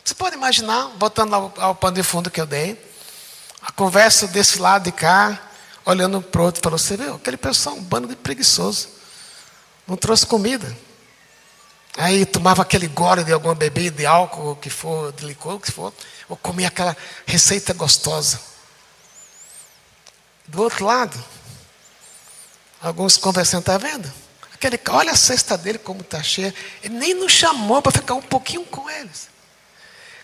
Você 0.04 0.14
pode 0.14 0.36
imaginar, 0.36 0.92
voltando 0.98 1.34
ao, 1.34 1.54
ao 1.56 1.74
pano 1.74 1.96
de 1.96 2.02
fundo 2.02 2.30
que 2.30 2.42
eu 2.42 2.46
dei, 2.46 2.78
a 3.66 3.72
conversa 3.72 4.28
desse 4.28 4.60
lado 4.60 4.84
de 4.84 4.92
cá, 4.92 5.50
olhando 5.84 6.22
para 6.22 6.40
o 6.40 6.44
outro, 6.44 6.62
falou: 6.62 6.78
Você 6.78 6.96
viu? 6.96 7.16
Aquele 7.16 7.36
pessoal, 7.36 7.74
um 7.74 7.82
bando 7.82 8.06
de 8.06 8.14
preguiçoso, 8.14 8.88
não 9.88 9.96
trouxe 9.96 10.24
comida. 10.24 10.74
Aí 11.96 12.24
tomava 12.24 12.62
aquele 12.62 12.86
gole 12.86 13.24
de 13.24 13.32
alguma 13.32 13.56
bebida, 13.56 13.96
de 13.96 14.06
álcool, 14.06 14.54
que 14.56 14.70
for, 14.70 15.12
de 15.12 15.26
licor, 15.26 15.58
que 15.58 15.72
for, 15.72 15.92
ou 16.28 16.36
comia 16.36 16.68
aquela 16.68 16.96
receita 17.26 17.72
gostosa. 17.72 18.38
Do 20.46 20.62
outro 20.62 20.84
lado, 20.84 21.18
alguns 22.80 23.16
conversando, 23.16 23.60
está 23.60 23.76
vendo? 23.78 24.12
Aquele, 24.54 24.78
olha 24.90 25.10
a 25.10 25.16
cesta 25.16 25.58
dele 25.58 25.78
como 25.78 26.02
está 26.02 26.22
cheia. 26.22 26.54
Ele 26.84 26.94
nem 26.94 27.14
nos 27.14 27.32
chamou 27.32 27.82
para 27.82 27.90
ficar 27.90 28.14
um 28.14 28.22
pouquinho 28.22 28.64
com 28.66 28.88
eles. 28.88 29.28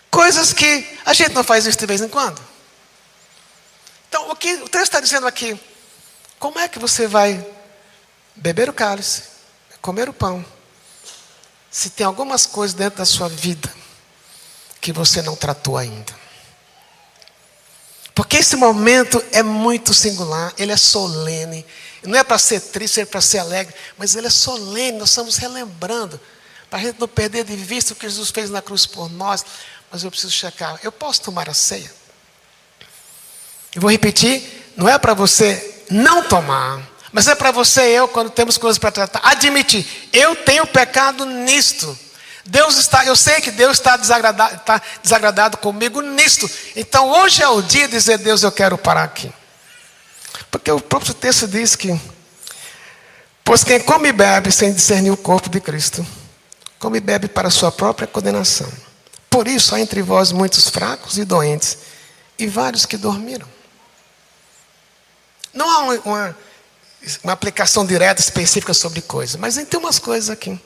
Coisas 0.09 0.53
que 0.53 0.97
a 1.05 1.13
gente 1.13 1.33
não 1.33 1.43
faz 1.43 1.65
isso 1.65 1.77
de 1.77 1.85
vez 1.85 1.99
em 1.99 2.07
quando. 2.07 2.52
O 4.33 4.35
que 4.35 4.51
o 4.55 4.67
texto 4.67 4.85
está 4.85 4.99
dizendo 4.99 5.27
aqui? 5.27 5.59
Como 6.39 6.57
é 6.57 6.67
que 6.67 6.79
você 6.79 7.05
vai 7.05 7.45
beber 8.35 8.67
o 8.67 8.73
cálice, 8.73 9.25
comer 9.79 10.09
o 10.09 10.13
pão, 10.13 10.43
se 11.69 11.91
tem 11.91 12.03
algumas 12.03 12.47
coisas 12.47 12.73
dentro 12.73 12.97
da 12.97 13.05
sua 13.05 13.29
vida 13.29 13.71
que 14.81 14.91
você 14.91 15.21
não 15.21 15.35
tratou 15.35 15.77
ainda? 15.77 16.11
Porque 18.15 18.37
esse 18.37 18.55
momento 18.55 19.23
é 19.31 19.43
muito 19.43 19.93
singular, 19.93 20.51
ele 20.57 20.71
é 20.71 20.77
solene. 20.77 21.63
Não 22.01 22.17
é 22.17 22.23
para 22.23 22.39
ser 22.39 22.59
triste, 22.59 23.01
é 23.01 23.05
para 23.05 23.21
ser 23.21 23.37
alegre, 23.37 23.75
mas 23.99 24.15
ele 24.15 24.25
é 24.25 24.31
solene, 24.31 24.97
nós 24.97 25.09
estamos 25.09 25.37
relembrando, 25.37 26.19
para 26.71 26.79
a 26.79 26.81
gente 26.81 26.99
não 26.99 27.07
perder 27.07 27.43
de 27.43 27.55
vista 27.55 27.93
o 27.93 27.95
que 27.95 28.09
Jesus 28.09 28.31
fez 28.31 28.49
na 28.49 28.63
cruz 28.63 28.87
por 28.87 29.11
nós, 29.11 29.45
mas 29.91 30.03
eu 30.03 30.09
preciso 30.09 30.33
checar. 30.33 30.79
Eu 30.81 30.91
posso 30.91 31.21
tomar 31.21 31.47
a 31.47 31.53
ceia? 31.53 32.01
Eu 33.75 33.81
vou 33.81 33.91
repetir: 33.91 34.71
não 34.75 34.87
é 34.87 34.97
para 34.97 35.13
você 35.13 35.83
não 35.89 36.23
tomar, 36.23 36.81
mas 37.11 37.27
é 37.27 37.35
para 37.35 37.51
você 37.51 37.91
e 37.91 37.95
eu, 37.95 38.07
quando 38.07 38.29
temos 38.29 38.57
coisas 38.57 38.77
para 38.77 38.91
tratar, 38.91 39.21
admitir: 39.23 39.85
eu 40.11 40.35
tenho 40.35 40.65
pecado 40.65 41.25
nisto. 41.25 41.97
Deus 42.45 42.77
está, 42.77 43.05
eu 43.05 43.15
sei 43.15 43.39
que 43.39 43.51
Deus 43.51 43.77
está 43.77 43.95
desagradado, 43.95 44.55
está 44.55 44.81
desagradado 45.01 45.57
comigo 45.57 46.01
nisto. 46.01 46.49
Então 46.75 47.09
hoje 47.09 47.41
é 47.41 47.47
o 47.47 47.61
dia 47.61 47.87
de 47.87 47.93
dizer, 47.93 48.17
Deus, 48.17 48.43
eu 48.43 48.51
quero 48.51 48.77
parar 48.77 49.03
aqui. 49.03 49.31
Porque 50.51 50.69
o 50.69 50.79
próprio 50.79 51.13
texto 51.13 51.47
diz 51.47 51.75
que, 51.75 51.97
pois 53.45 53.63
quem 53.63 53.79
come 53.79 54.09
e 54.09 54.11
bebe 54.11 54.51
sem 54.51 54.73
discernir 54.73 55.11
o 55.11 55.17
corpo 55.17 55.49
de 55.49 55.61
Cristo, 55.61 56.05
come 56.79 56.97
e 56.97 57.01
bebe 57.01 57.29
para 57.29 57.49
sua 57.49 57.71
própria 57.71 58.07
condenação. 58.07 58.69
Por 59.29 59.47
isso 59.47 59.73
há 59.73 59.79
entre 59.79 60.01
vós 60.01 60.31
muitos 60.33 60.67
fracos 60.67 61.17
e 61.17 61.23
doentes, 61.23 61.77
e 62.37 62.45
vários 62.45 62.85
que 62.85 62.97
dormiram. 62.97 63.52
Não 65.53 65.69
há 65.69 65.79
uma, 65.79 66.35
uma, 67.23 67.33
aplicação 67.33 67.85
direta, 67.85 68.19
específica 68.19 68.73
sobre 68.73 69.01
coisas, 69.01 69.35
mas 69.35 69.55
tem 69.55 69.79
umas 69.79 69.99
coisas 69.99 70.29
aqui. 70.29 70.59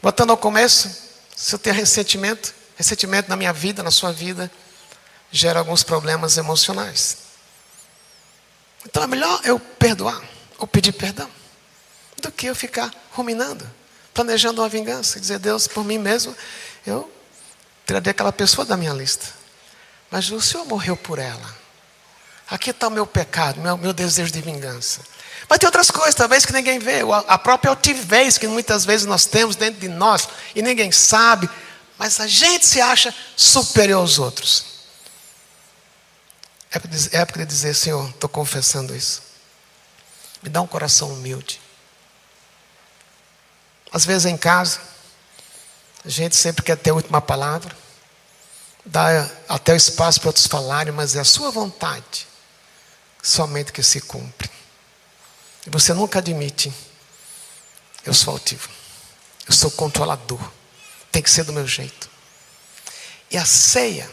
Voltando 0.00 0.30
ao 0.30 0.36
começo, 0.36 0.88
se 1.34 1.54
eu 1.54 1.58
tenho 1.58 1.74
ressentimento, 1.74 2.54
ressentimento 2.76 3.28
na 3.28 3.36
minha 3.36 3.52
vida, 3.52 3.82
na 3.82 3.90
sua 3.90 4.12
vida, 4.12 4.50
gera 5.32 5.58
alguns 5.58 5.82
problemas 5.82 6.36
emocionais. 6.36 7.18
Então 8.86 9.02
é 9.02 9.06
melhor 9.06 9.40
eu 9.44 9.58
perdoar, 9.58 10.22
ou 10.58 10.66
pedir 10.66 10.92
perdão, 10.92 11.28
do 12.22 12.30
que 12.30 12.46
eu 12.46 12.54
ficar 12.54 12.92
ruminando, 13.12 13.68
planejando 14.14 14.62
uma 14.62 14.68
vingança, 14.68 15.18
e 15.18 15.20
dizer, 15.20 15.38
Deus, 15.38 15.66
por 15.66 15.84
mim 15.84 15.98
mesmo, 15.98 16.36
eu 16.86 17.10
tiraria 17.84 18.12
aquela 18.12 18.32
pessoa 18.32 18.64
da 18.64 18.76
minha 18.76 18.92
lista. 18.92 19.26
Mas 20.10 20.30
o 20.30 20.40
Senhor 20.40 20.64
morreu 20.64 20.96
por 20.96 21.18
ela. 21.18 21.67
Aqui 22.50 22.70
está 22.70 22.88
o 22.88 22.90
meu 22.90 23.06
pecado, 23.06 23.60
meu, 23.60 23.76
meu 23.76 23.92
desejo 23.92 24.32
de 24.32 24.40
vingança. 24.40 25.02
Mas 25.48 25.58
tem 25.58 25.66
outras 25.66 25.90
coisas, 25.90 26.14
talvez, 26.14 26.46
que 26.46 26.52
ninguém 26.52 26.78
vê. 26.78 27.00
A 27.26 27.38
própria 27.38 27.70
altivez 27.70 28.38
que 28.38 28.46
muitas 28.46 28.84
vezes 28.84 29.06
nós 29.06 29.26
temos 29.26 29.54
dentro 29.54 29.80
de 29.80 29.88
nós 29.88 30.28
e 30.54 30.62
ninguém 30.62 30.90
sabe. 30.90 31.48
Mas 31.98 32.20
a 32.20 32.26
gente 32.26 32.64
se 32.64 32.80
acha 32.80 33.14
superior 33.36 34.00
aos 34.00 34.18
outros. 34.18 34.64
É 36.70 37.18
época 37.18 37.40
de 37.40 37.46
dizer, 37.46 37.74
Senhor, 37.74 38.08
estou 38.08 38.28
confessando 38.28 38.94
isso. 38.94 39.22
Me 40.42 40.48
dá 40.48 40.60
um 40.62 40.66
coração 40.66 41.12
humilde. 41.12 41.60
Às 43.92 44.04
vezes 44.04 44.26
em 44.26 44.36
casa, 44.36 44.80
a 46.04 46.08
gente 46.08 46.36
sempre 46.36 46.62
quer 46.62 46.76
ter 46.76 46.90
a 46.90 46.94
última 46.94 47.20
palavra, 47.20 47.74
dá 48.84 49.28
até 49.48 49.72
o 49.72 49.76
espaço 49.76 50.20
para 50.20 50.28
outros 50.28 50.46
falarem, 50.46 50.92
mas 50.92 51.16
é 51.16 51.20
a 51.20 51.24
sua 51.24 51.50
vontade 51.50 52.27
somente 53.28 53.72
que 53.72 53.82
se 53.82 54.00
cumpre. 54.00 54.50
E 55.66 55.70
você 55.70 55.92
nunca 55.92 56.18
admite, 56.18 56.72
eu 58.04 58.14
sou 58.14 58.32
altivo, 58.32 58.68
eu 59.46 59.52
sou 59.52 59.70
controlador, 59.70 60.40
tem 61.12 61.22
que 61.22 61.30
ser 61.30 61.44
do 61.44 61.52
meu 61.52 61.66
jeito. 61.66 62.08
E 63.30 63.36
a 63.36 63.44
ceia 63.44 64.10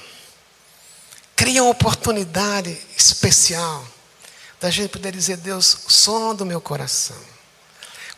cria 1.36 1.64
uma 1.64 1.72
oportunidade 1.72 2.78
especial 2.98 3.88
da 4.60 4.70
gente 4.70 4.90
poder 4.90 5.14
dizer, 5.14 5.38
Deus, 5.38 5.78
som 5.88 6.36
do 6.36 6.46
meu 6.46 6.60
coração. 6.60 7.18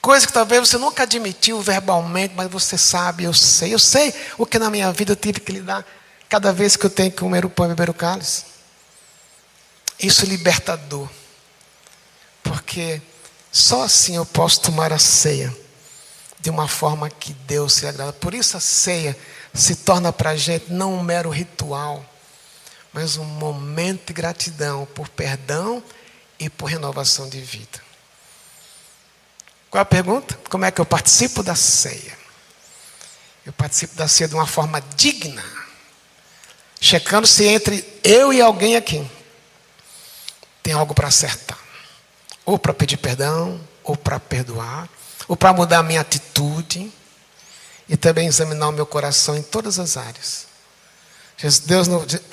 Coisa 0.01 0.25
que 0.25 0.33
talvez 0.33 0.67
você 0.67 0.77
nunca 0.77 1.03
admitiu 1.03 1.61
verbalmente, 1.61 2.33
mas 2.35 2.49
você 2.49 2.77
sabe, 2.77 3.25
eu 3.25 3.33
sei. 3.33 3.73
Eu 3.73 3.79
sei 3.79 4.13
o 4.37 4.45
que 4.45 4.57
na 4.57 4.69
minha 4.69 4.91
vida 4.91 5.11
eu 5.11 5.15
tive 5.15 5.39
que 5.39 5.51
lidar 5.51 5.85
cada 6.29 6.51
vez 6.51 6.75
que 6.75 6.85
eu 6.85 6.89
tenho 6.89 7.11
que 7.11 7.17
comer 7.17 7.45
o 7.45 7.49
pão 7.49 7.65
e 7.65 7.69
beber 7.69 7.89
o 7.89 7.93
cálice. 7.93 8.56
Isso 9.99 10.25
é 10.25 10.27
libertador. 10.27 11.09
Porque 12.43 13.01
só 13.51 13.83
assim 13.83 14.15
eu 14.15 14.25
posso 14.25 14.61
tomar 14.61 14.93
a 14.93 14.99
ceia 14.99 15.55
de 16.39 16.49
uma 16.49 16.67
forma 16.67 17.09
que 17.09 17.33
Deus 17.33 17.73
se 17.73 17.87
agrada. 17.87 18.13
Por 18.13 18.33
isso 18.33 18.55
a 18.55 18.59
ceia 18.59 19.17
se 19.53 19.75
torna 19.75 20.13
para 20.13 20.31
a 20.31 20.35
gente 20.35 20.71
não 20.71 20.93
um 20.93 21.01
mero 21.01 21.29
ritual, 21.29 22.05
mas 22.93 23.17
um 23.17 23.25
momento 23.25 24.07
de 24.07 24.13
gratidão 24.13 24.85
por 24.93 25.09
perdão 25.09 25.83
e 26.39 26.49
por 26.49 26.67
renovação 26.67 27.27
de 27.27 27.41
vida. 27.41 27.81
Qual 29.69 29.81
a 29.81 29.85
pergunta? 29.85 30.39
Como 30.49 30.63
é 30.63 30.71
que 30.71 30.79
eu 30.79 30.85
participo 30.85 31.41
da 31.41 31.55
ceia? 31.55 32.17
Eu 33.45 33.53
participo 33.53 33.95
da 33.95 34.07
ceia 34.07 34.27
de 34.27 34.35
uma 34.35 34.45
forma 34.45 34.79
digna, 34.95 35.43
checando 36.79 37.25
se 37.25 37.45
entre 37.45 37.83
eu 38.03 38.31
e 38.31 38.39
alguém 38.39 38.75
aqui 38.75 39.09
tem 40.67 40.73
algo 40.73 40.93
para 40.93 41.07
acertar, 41.07 41.57
ou 42.45 42.59
para 42.59 42.73
pedir 42.73 42.97
perdão, 42.97 43.57
ou 43.85 43.95
para 43.95 44.19
perdoar, 44.19 44.89
ou 45.25 45.37
para 45.37 45.53
mudar 45.53 45.79
a 45.79 45.83
minha 45.83 46.01
atitude. 46.01 46.91
e 47.87 47.95
também 47.95 48.27
examinar 48.27 48.67
o 48.67 48.73
meu 48.73 48.85
coração 48.85 49.37
em 49.37 49.41
todas 49.41 49.79
as 49.79 49.95
áreas. 49.95 50.45
Deus, 51.63 51.87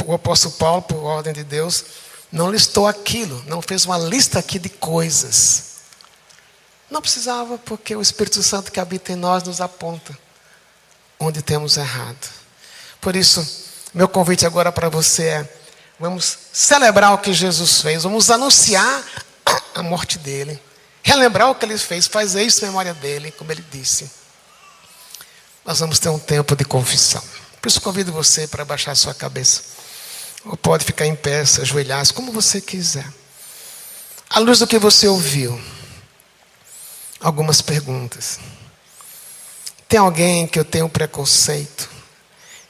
o 0.05 0.13
apóstolo 0.13 0.53
Paulo, 0.57 0.83
por 0.83 0.97
ordem 1.05 1.33
de 1.33 1.45
Deus, 1.45 1.85
não 2.33 2.51
listou 2.51 2.89
aquilo, 2.89 3.41
não 3.47 3.63
fez 3.63 3.85
uma 3.85 3.97
lista 3.97 4.41
aqui 4.41 4.59
de 4.59 4.69
coisas. 4.69 5.77
Não 6.91 7.01
precisava, 7.01 7.57
porque 7.57 7.95
o 7.95 8.03
Espírito 8.03 8.43
Santo 8.43 8.73
que 8.73 8.81
habita 8.81 9.13
em 9.13 9.17
nós 9.17 9.45
nos 9.45 9.61
aponta 9.61 10.19
onde 11.21 11.41
temos 11.41 11.77
errado. 11.77 12.29
Por 13.01 13.15
isso, 13.15 13.47
meu 13.95 14.09
convite 14.09 14.45
agora 14.45 14.73
para 14.73 14.89
você 14.89 15.23
é: 15.23 15.64
vamos 16.05 16.39
celebrar 16.53 17.15
o 17.15 17.19
que 17.19 17.33
Jesus 17.33 17.81
fez, 17.81 18.03
vamos 18.03 18.31
anunciar 18.31 19.03
a 19.75 19.83
morte 19.83 20.19
dele, 20.19 20.61
relembrar 21.03 21.51
o 21.51 21.55
que 21.55 21.65
ele 21.65 21.79
fez, 21.79 22.07
fazer 22.07 22.43
isso 22.43 22.63
em 22.63 22.69
memória 22.69 22.93
dele, 22.93 23.33
como 23.33 23.51
ele 23.51 23.65
disse. 23.71 24.11
Nós 25.65 25.81
vamos 25.81 25.99
ter 25.99 26.11
um 26.11 26.19
tempo 26.19 26.55
de 26.55 26.63
confissão. 26.63 27.23
Por 27.59 27.69
isso, 27.69 27.81
convido 27.81 28.13
você 28.13 28.47
para 28.47 28.67
baixar 28.67 28.93
a 28.93 28.95
sua 28.95 29.15
cabeça. 29.15 29.63
Ou 30.45 30.59
pode 30.59 30.85
ficar 30.85 31.07
em 31.07 31.17
pé, 31.17 31.43
se 31.47 31.63
ajoelhar, 31.63 32.07
como 32.13 32.31
você 32.31 32.61
quiser. 32.61 33.11
À 34.29 34.39
luz 34.41 34.59
do 34.59 34.67
que 34.67 34.79
você 34.79 35.09
ouviu, 35.09 35.59
algumas 37.19 37.63
perguntas. 37.63 38.39
Tem 39.89 39.99
alguém 39.99 40.47
que 40.47 40.59
eu 40.59 40.67
tenho 40.67 40.87
preconceito 40.87 41.89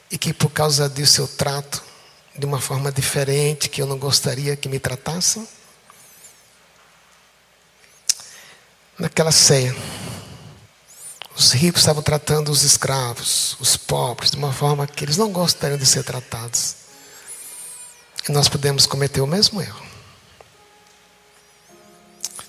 e 0.09 0.17
que 0.17 0.31
por 0.31 0.51
causa 0.51 0.87
disso 0.87 1.19
eu 1.19 1.27
trato 1.27 1.84
de 2.37 2.45
uma 2.45 2.59
forma 2.59 2.91
diferente 2.91 3.69
que 3.69 3.81
eu 3.81 3.85
não 3.85 3.97
gostaria 3.97 4.55
que 4.55 4.67
me 4.67 4.79
tratassem? 4.79 5.47
Naquela 8.97 9.31
ceia, 9.31 9.75
os 11.35 11.51
ricos 11.51 11.81
estavam 11.81 12.01
tratando 12.01 12.49
os 12.49 12.63
escravos, 12.63 13.57
os 13.59 13.75
pobres, 13.75 14.31
de 14.31 14.37
uma 14.37 14.53
forma 14.53 14.87
que 14.87 15.03
eles 15.03 15.17
não 15.17 15.31
gostariam 15.31 15.77
de 15.77 15.85
ser 15.85 16.03
tratados. 16.03 16.75
E 18.27 18.31
nós 18.31 18.47
podemos 18.47 18.85
cometer 18.85 19.21
o 19.21 19.27
mesmo 19.27 19.61
erro. 19.61 19.85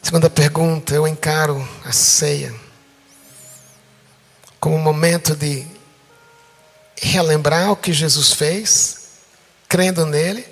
Segunda 0.00 0.30
pergunta, 0.30 0.94
eu 0.94 1.06
encaro 1.06 1.68
a 1.84 1.92
ceia 1.92 2.54
como 4.60 4.76
um 4.76 4.82
momento 4.82 5.36
de 5.36 5.66
relembrar 6.96 7.70
o 7.72 7.76
que 7.76 7.92
Jesus 7.92 8.32
fez, 8.32 9.05
crendo 9.68 10.06
nele, 10.06 10.46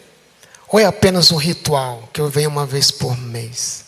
ou 0.69 0.79
é 0.79 0.85
apenas 0.85 1.31
um 1.31 1.37
ritual 1.37 2.09
que 2.13 2.21
eu 2.21 2.29
venho 2.29 2.51
uma 2.51 2.67
vez 2.67 2.91
por 2.91 3.17
mês? 3.17 3.85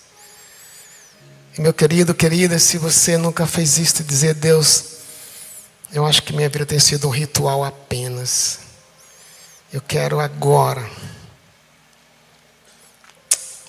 E 1.56 1.60
meu 1.60 1.72
querido, 1.72 2.14
querida, 2.14 2.58
se 2.58 2.76
você 2.76 3.16
nunca 3.16 3.46
fez 3.46 3.78
isso, 3.78 4.04
dizer, 4.04 4.34
Deus, 4.34 4.96
eu 5.92 6.04
acho 6.04 6.22
que 6.22 6.32
minha 6.32 6.48
vida 6.48 6.66
tem 6.66 6.78
sido 6.78 7.08
um 7.08 7.10
ritual 7.10 7.64
apenas. 7.64 8.58
Eu 9.72 9.80
quero 9.80 10.20
agora 10.20 10.88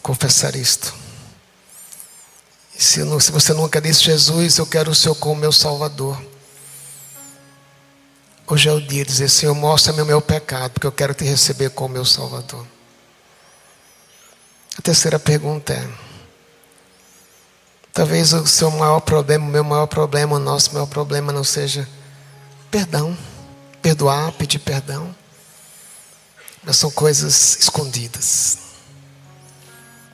confessar 0.02 0.56
isto. 0.56 0.94
E 2.78 2.84
se, 2.84 3.02
se 3.22 3.32
você 3.32 3.54
nunca 3.54 3.82
disse, 3.82 4.04
Jesus, 4.04 4.58
eu 4.58 4.66
quero 4.66 4.92
o 4.92 4.96
Senhor 4.96 5.16
como 5.16 5.36
meu 5.36 5.52
Salvador. 5.52 6.22
Hoje 8.50 8.70
é 8.70 8.72
o 8.72 8.80
dia 8.80 9.04
de 9.04 9.12
dizer, 9.12 9.28
Senhor, 9.28 9.54
mostra-me 9.54 10.02
o 10.02 10.06
meu 10.06 10.22
pecado, 10.22 10.72
porque 10.72 10.88
eu 10.88 10.92
quero 10.92 11.14
te 11.14 11.26
receber 11.26 11.70
como 11.70 11.96
meu 11.96 12.06
Salvador. 12.06 12.66
A 14.78 14.82
terceira 14.82 15.20
pergunta 15.20 15.74
é: 15.74 15.86
talvez 17.92 18.32
o 18.32 18.48
seu 18.48 18.72
maior 18.72 19.02
problema, 19.02 19.46
o 19.46 19.50
meu 19.50 19.66
maior 19.66 19.86
problema, 19.86 20.38
o 20.38 20.40
nosso 20.40 20.72
maior 20.72 20.86
problema 20.86 21.34
não 21.34 21.44
seja 21.44 21.86
perdão, 22.72 23.18
perdoar, 23.82 24.32
pedir 24.32 24.60
perdão, 24.60 25.14
mas 26.64 26.78
são 26.78 26.90
coisas 26.90 27.58
escondidas, 27.60 28.60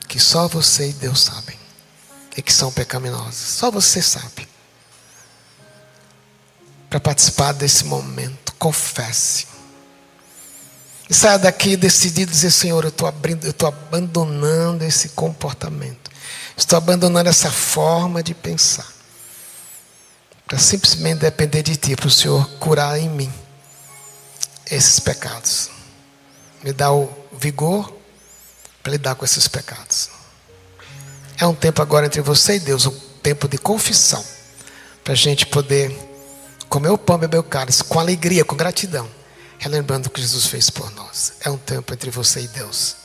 que 0.08 0.20
só 0.20 0.48
você 0.48 0.90
e 0.90 0.94
Deus 0.94 1.22
sabem, 1.22 1.60
e 2.36 2.42
que 2.42 2.52
são 2.52 2.72
pecaminosas, 2.72 3.36
só 3.36 3.70
você 3.70 4.02
sabe 4.02 4.53
para 6.94 7.00
participar 7.00 7.54
desse 7.54 7.86
momento. 7.86 8.54
Confesse. 8.60 9.48
E 11.10 11.14
saia 11.14 11.40
daqui 11.40 11.76
decidido 11.76 12.32
dizer, 12.32 12.52
Senhor, 12.52 12.84
eu 12.84 12.90
estou 12.90 13.08
abrindo, 13.08 13.46
eu 13.46 13.50
estou 13.50 13.68
abandonando 13.68 14.84
esse 14.84 15.10
comportamento. 15.10 16.12
Estou 16.56 16.78
abandonando 16.78 17.28
essa 17.28 17.50
forma 17.50 18.22
de 18.22 18.36
pensar. 18.36 18.88
Para 20.46 20.60
simplesmente 20.60 21.22
depender 21.22 21.64
de 21.64 21.76
Ti, 21.76 21.96
para 21.96 22.06
o 22.06 22.12
Senhor 22.12 22.48
curar 22.60 23.00
em 23.00 23.10
mim 23.10 23.34
esses 24.70 25.00
pecados. 25.00 25.72
Me 26.64 26.72
dá 26.72 26.92
o 26.92 27.12
vigor 27.32 27.92
para 28.84 28.92
lidar 28.92 29.16
com 29.16 29.26
esses 29.26 29.48
pecados. 29.48 30.12
É 31.40 31.48
um 31.48 31.56
tempo 31.56 31.82
agora 31.82 32.06
entre 32.06 32.22
você 32.22 32.58
e 32.58 32.60
Deus, 32.60 32.86
um 32.86 33.00
tempo 33.24 33.48
de 33.48 33.58
confissão. 33.58 34.24
Para 35.04 35.14
a 35.14 35.18
gente 35.18 35.48
poder 35.48 36.13
comer 36.74 36.90
o 36.90 36.98
pão, 36.98 37.20
beber 37.20 37.38
o 37.38 37.44
cálice, 37.44 37.84
com 37.84 38.00
alegria, 38.00 38.44
com 38.44 38.56
gratidão, 38.56 39.08
relembrando 39.60 40.08
o 40.08 40.12
que 40.12 40.20
Jesus 40.20 40.48
fez 40.48 40.72
por 40.72 40.90
nós. 40.96 41.34
É 41.42 41.48
um 41.48 41.58
tempo 41.58 41.94
entre 41.94 42.10
você 42.10 42.42
e 42.42 42.48
Deus. 42.48 42.96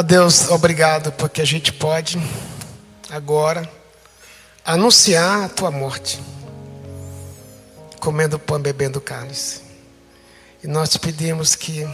Ó 0.00 0.02
oh 0.02 0.02
Deus, 0.02 0.48
obrigado 0.48 1.12
porque 1.12 1.42
a 1.42 1.44
gente 1.44 1.74
pode 1.74 2.18
agora 3.10 3.70
anunciar 4.64 5.44
a 5.44 5.48
tua 5.50 5.70
morte, 5.70 6.18
comendo 8.00 8.38
pão, 8.38 8.58
bebendo 8.58 8.98
cálice. 8.98 9.60
E 10.64 10.66
nós 10.66 10.88
te 10.88 10.98
pedimos 10.98 11.54
que 11.54 11.86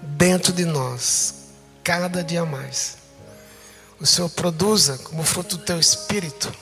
dentro 0.00 0.52
de 0.52 0.64
nós, 0.64 1.48
cada 1.82 2.22
dia 2.22 2.44
mais, 2.44 2.98
o 4.00 4.06
Senhor 4.06 4.28
produza 4.28 4.96
como 4.98 5.24
fruto 5.24 5.56
do 5.56 5.64
teu 5.64 5.80
espírito 5.80 6.54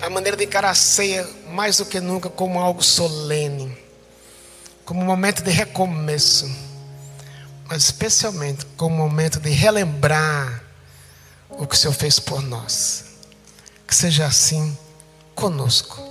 a 0.00 0.08
maneira 0.08 0.38
de 0.38 0.44
encarar 0.44 0.70
a 0.70 0.74
ceia 0.74 1.28
mais 1.50 1.76
do 1.76 1.84
que 1.84 2.00
nunca 2.00 2.30
como 2.30 2.58
algo 2.58 2.82
solene, 2.82 3.76
como 4.86 5.02
um 5.02 5.04
momento 5.04 5.42
de 5.42 5.50
recomeço 5.50 6.50
mas 7.70 7.84
especialmente 7.84 8.66
como 8.76 8.96
momento 8.96 9.38
de 9.38 9.50
relembrar 9.50 10.64
o 11.48 11.64
que 11.68 11.76
o 11.76 11.78
Senhor 11.78 11.92
fez 11.92 12.18
por 12.18 12.42
nós. 12.42 13.04
Que 13.86 13.94
seja 13.94 14.26
assim 14.26 14.76
conosco. 15.36 16.02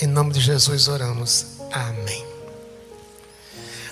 Em 0.00 0.06
nome 0.06 0.32
de 0.32 0.40
Jesus 0.40 0.88
oramos. 0.88 1.44
Amém. 1.70 2.26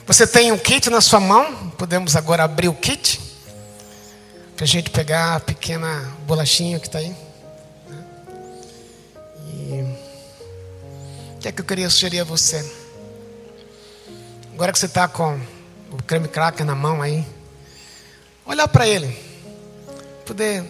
Você 0.07 0.27
tem 0.27 0.51
um 0.51 0.57
kit 0.57 0.88
na 0.88 1.03
sua 1.03 1.20
mão? 1.20 1.68
Podemos 1.77 2.16
agora 2.16 2.44
abrir 2.44 2.68
o 2.68 2.74
kit? 2.74 3.20
Para 4.57 4.64
a 4.64 4.68
gente 4.68 4.88
pegar 4.88 5.37
a 5.37 5.40
pequena 5.40 6.16
bolachinha 6.27 6.81
que 6.81 6.87
está 6.87 7.01
aí. 7.01 7.14
E 9.46 9.94
o 11.35 11.38
que 11.38 11.48
é 11.48 11.53
que 11.53 11.61
eu 11.61 11.66
queria 11.66 11.90
sugerir 11.90 12.20
a 12.20 12.24
você? 12.24 12.64
Agora 14.55 14.72
que 14.72 14.79
você 14.79 14.87
está 14.87 15.07
com 15.07 15.38
o 15.90 16.03
creme 16.03 16.29
cracker 16.29 16.66
na 16.66 16.74
mão 16.74 17.03
aí. 17.03 17.24
Olhar 18.44 18.68
para 18.68 18.87
ele. 18.87 19.16
Poder 20.24 20.64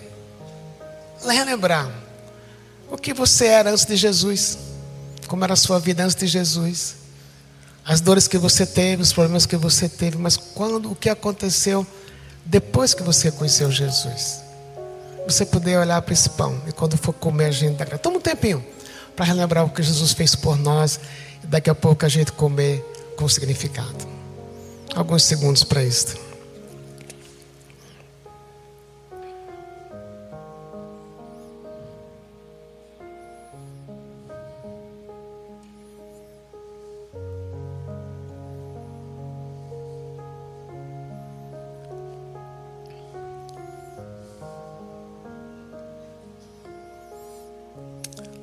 relembrar 1.26 1.90
o 2.90 2.96
que 2.96 3.12
você 3.12 3.46
era 3.46 3.70
antes 3.70 3.84
de 3.84 3.96
Jesus. 3.96 4.58
Como 5.26 5.44
era 5.44 5.54
a 5.54 5.56
sua 5.56 5.78
vida 5.78 6.04
antes 6.04 6.16
de 6.16 6.26
Jesus. 6.26 6.96
As 7.84 8.00
dores 8.00 8.28
que 8.28 8.38
você 8.38 8.66
teve, 8.66 9.02
os 9.02 9.12
problemas 9.12 9.46
que 9.46 9.56
você 9.56 9.88
teve, 9.88 10.18
mas 10.18 10.36
quando 10.36 10.92
o 10.92 10.94
que 10.94 11.08
aconteceu 11.08 11.86
depois 12.44 12.94
que 12.94 13.02
você 13.02 13.30
conheceu 13.30 13.70
Jesus. 13.70 14.40
Você 15.26 15.44
poder 15.44 15.78
olhar 15.78 16.00
para 16.00 16.14
esse 16.14 16.30
pão 16.30 16.60
e 16.66 16.72
quando 16.72 16.96
for 16.96 17.12
comer 17.12 17.46
a 17.46 17.50
gente 17.50 17.76
dá 17.76 17.84
Toma 17.98 18.16
um 18.16 18.20
tempinho 18.20 18.64
para 19.14 19.26
relembrar 19.26 19.64
o 19.64 19.70
que 19.70 19.82
Jesus 19.82 20.12
fez 20.12 20.34
por 20.34 20.56
nós 20.56 20.98
e 21.42 21.46
daqui 21.46 21.68
a 21.68 21.74
pouco 21.74 22.06
a 22.06 22.08
gente 22.08 22.32
comer 22.32 22.82
com 23.16 23.28
significado. 23.28 24.17
Alguns 24.94 25.22
segundos 25.22 25.64
para 25.64 25.82
isso. 25.82 26.28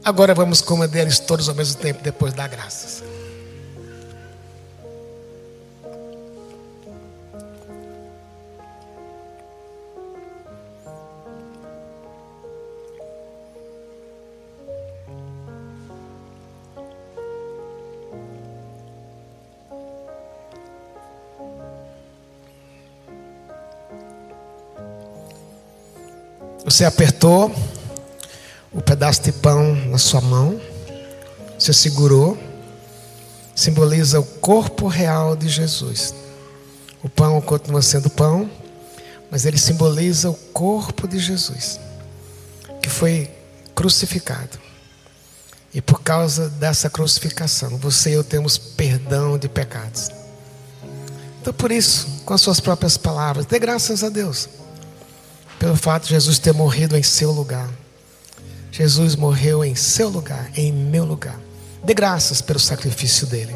Agora 0.05 0.36
vamos 0.36 0.62
comer 0.62 0.95
eles 0.95 1.17
todos 1.17 1.49
ao 1.49 1.55
mesmo 1.55 1.81
tempo, 1.81 2.03
depois 2.03 2.31
da 2.31 2.47
graças. 2.47 3.14
Você 26.65 26.84
apertou 26.84 27.56
o 28.73 28.82
pedaço 28.82 29.21
de 29.21 29.32
pão 29.32 29.75
na 29.88 29.99
sua 29.99 30.19
mão, 30.19 30.60
você 31.60 31.71
segurou, 31.71 32.36
simboliza 33.56 34.19
o 34.19 34.23
corpo 34.23 34.88
real 34.88 35.36
de 35.36 35.47
Jesus. 35.47 36.12
O 37.04 37.08
pão 37.08 37.39
continua 37.39 37.84
sendo 37.84 38.10
pão, 38.10 38.49
mas 39.30 39.45
ele 39.45 39.60
simboliza 39.60 40.28
o 40.32 40.34
corpo 40.34 41.08
de 41.08 41.19
Jesus, 41.19 41.80
que 42.82 42.89
foi 42.89 43.30
crucificado. 43.75 44.58
E 45.71 45.82
por 45.82 46.01
causa 46.01 46.49
dessa 46.49 46.89
crucificação, 46.89 47.78
você 47.78 48.10
e 48.10 48.13
eu 48.13 48.23
temos 48.23 48.58
perdão 48.58 49.38
de 49.38 49.47
pecados. 49.47 50.10
Então, 51.39 51.54
por 51.54 51.71
isso, 51.71 52.23
com 52.25 52.34
as 52.34 52.41
suas 52.41 52.60
próprias 52.60 52.97
palavras, 52.97 53.45
dê 53.45 53.60
graças 53.60 54.04
a 54.04 54.10
Deus 54.10 54.49
pelo 55.75 55.77
fato 55.77 56.03
de 56.03 56.09
Jesus 56.09 56.39
ter 56.39 56.53
morrido 56.53 56.95
em 56.95 57.03
seu 57.03 57.31
lugar. 57.31 57.69
Jesus 58.71 59.15
morreu 59.15 59.63
em 59.63 59.75
seu 59.75 60.07
lugar, 60.09 60.49
em 60.55 60.71
meu 60.71 61.03
lugar. 61.03 61.39
Dê 61.83 61.93
graças 61.93 62.41
pelo 62.41 62.59
sacrifício 62.59 63.27
dele. 63.27 63.55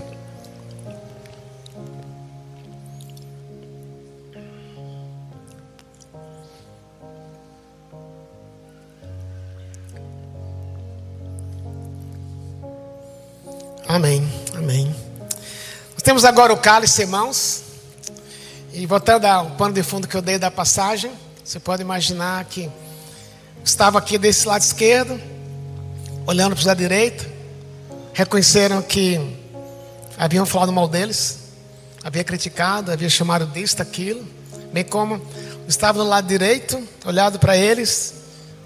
Amém, 13.87 14.29
amém. 14.55 14.95
Nós 15.93 16.03
temos 16.03 16.25
agora 16.25 16.53
o 16.53 16.57
cálice, 16.57 17.01
irmãos. 17.01 17.63
E 18.73 18.85
voltando 18.85 19.25
ao 19.25 19.51
pano 19.51 19.73
de 19.73 19.83
fundo 19.83 20.07
que 20.07 20.15
eu 20.15 20.21
dei 20.21 20.37
da 20.37 20.51
passagem, 20.51 21.11
você 21.49 21.59
pode 21.59 21.81
imaginar 21.81 22.45
que 22.45 22.69
estava 23.65 23.97
aqui 23.97 24.19
desse 24.19 24.47
lado 24.47 24.61
esquerdo, 24.61 25.19
olhando 26.27 26.55
para 26.55 26.63
o 26.63 26.67
lado 26.67 26.77
direito, 26.77 27.27
reconheceram 28.13 28.83
que 28.83 29.19
haviam 30.15 30.45
falado 30.45 30.71
mal 30.71 30.87
deles, 30.87 31.39
havia 32.03 32.23
criticado, 32.23 32.91
havia 32.91 33.09
chamado 33.09 33.47
disso, 33.47 33.81
aquilo, 33.81 34.23
bem 34.71 34.83
como 34.83 35.19
estava 35.67 35.97
do 35.97 36.07
lado 36.07 36.27
direito, 36.27 36.87
olhado 37.03 37.39
para 37.39 37.57
eles, 37.57 38.13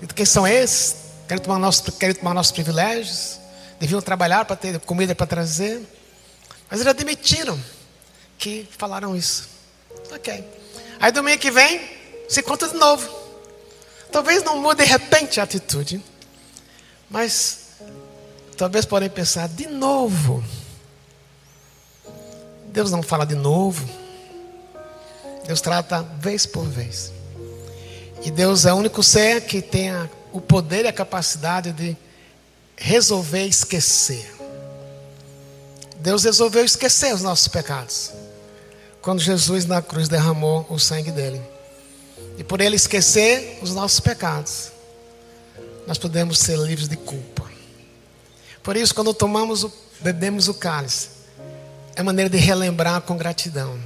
dito 0.01 0.13
quem 0.13 0.25
são 0.25 0.45
esses, 0.45 0.97
querem 1.25 1.41
tomar, 1.41 1.59
nosso, 1.59 1.89
querem 1.93 2.13
tomar 2.13 2.33
nossos 2.33 2.51
privilégios, 2.51 3.39
deviam 3.79 4.01
trabalhar 4.01 4.43
para 4.43 4.57
ter 4.57 4.77
comida 4.81 5.15
para 5.15 5.25
trazer, 5.25 5.81
mas 6.69 6.81
eles 6.81 6.91
admitiram 6.91 7.57
que 8.37 8.67
falaram 8.77 9.15
isso. 9.15 9.47
Ok. 10.11 10.43
Aí 10.99 11.11
domingo 11.13 11.39
que 11.39 11.49
vem, 11.49 11.92
se 12.27 12.41
conta 12.41 12.67
de 12.67 12.75
novo. 12.75 13.09
Talvez 14.11 14.43
não 14.43 14.59
mude 14.59 14.83
de 14.83 14.89
repente 14.89 15.39
a 15.39 15.43
atitude, 15.43 16.03
mas 17.09 17.59
talvez 18.55 18.85
podem 18.85 19.09
pensar 19.09 19.47
de 19.49 19.67
novo. 19.67 20.43
Deus 22.67 22.91
não 22.91 23.03
fala 23.03 23.25
de 23.25 23.35
novo. 23.35 23.87
Deus 25.45 25.61
trata 25.61 26.01
vez 26.19 26.45
por 26.45 26.65
vez. 26.65 27.11
E 28.23 28.31
Deus 28.31 28.65
é 28.65 28.73
o 28.73 28.77
único 28.77 29.03
ser 29.03 29.41
que 29.41 29.61
tem 29.61 29.91
o 30.31 30.39
poder 30.39 30.85
e 30.85 30.87
a 30.87 30.93
capacidade 30.93 31.71
de 31.73 31.97
resolver 32.75 33.45
esquecer. 33.45 34.33
Deus 35.97 36.23
resolveu 36.23 36.63
esquecer 36.63 37.13
os 37.13 37.21
nossos 37.21 37.47
pecados. 37.47 38.11
Quando 39.01 39.21
Jesus 39.21 39.65
na 39.65 39.81
cruz 39.81 40.07
derramou 40.07 40.65
o 40.69 40.79
sangue 40.79 41.11
dele. 41.11 41.52
E 42.37 42.43
por 42.43 42.61
ele 42.61 42.75
esquecer 42.75 43.59
os 43.61 43.73
nossos 43.73 43.99
pecados, 43.99 44.71
nós 45.85 45.97
podemos 45.97 46.39
ser 46.39 46.57
livres 46.57 46.87
de 46.87 46.95
culpa. 46.95 47.49
Por 48.61 48.77
isso, 48.77 48.95
quando 48.95 49.13
tomamos 49.13 49.63
o, 49.63 49.71
bebemos 49.99 50.47
o 50.47 50.53
cálice, 50.53 51.09
é 51.95 52.01
maneira 52.01 52.29
de 52.29 52.37
relembrar 52.37 53.01
com 53.01 53.17
gratidão. 53.17 53.77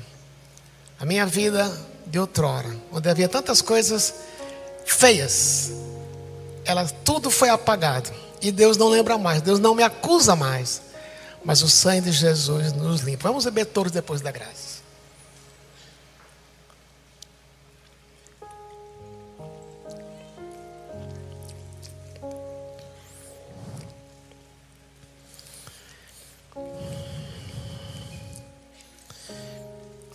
A 1.00 1.06
minha 1.06 1.26
vida 1.26 1.70
de 2.06 2.20
outrora, 2.20 2.74
onde 2.92 3.10
havia 3.10 3.28
tantas 3.28 3.62
coisas 3.62 4.14
feias, 4.86 5.72
ela 6.64 6.86
tudo 7.04 7.30
foi 7.30 7.50
apagado. 7.50 8.10
E 8.42 8.52
Deus 8.52 8.78
não 8.78 8.88
lembra 8.90 9.18
mais, 9.18 9.42
Deus 9.42 9.60
não 9.60 9.74
me 9.74 9.84
acusa 9.84 10.36
mais. 10.36 10.82
Mas 11.44 11.62
o 11.62 11.70
sangue 11.70 12.10
de 12.10 12.12
Jesus 12.12 12.74
nos 12.74 13.02
limpa. 13.02 13.30
Vamos 13.30 13.46
beber 13.46 13.66
todos 13.66 13.92
depois 13.92 14.22
da 14.22 14.32
graça. 14.32 14.67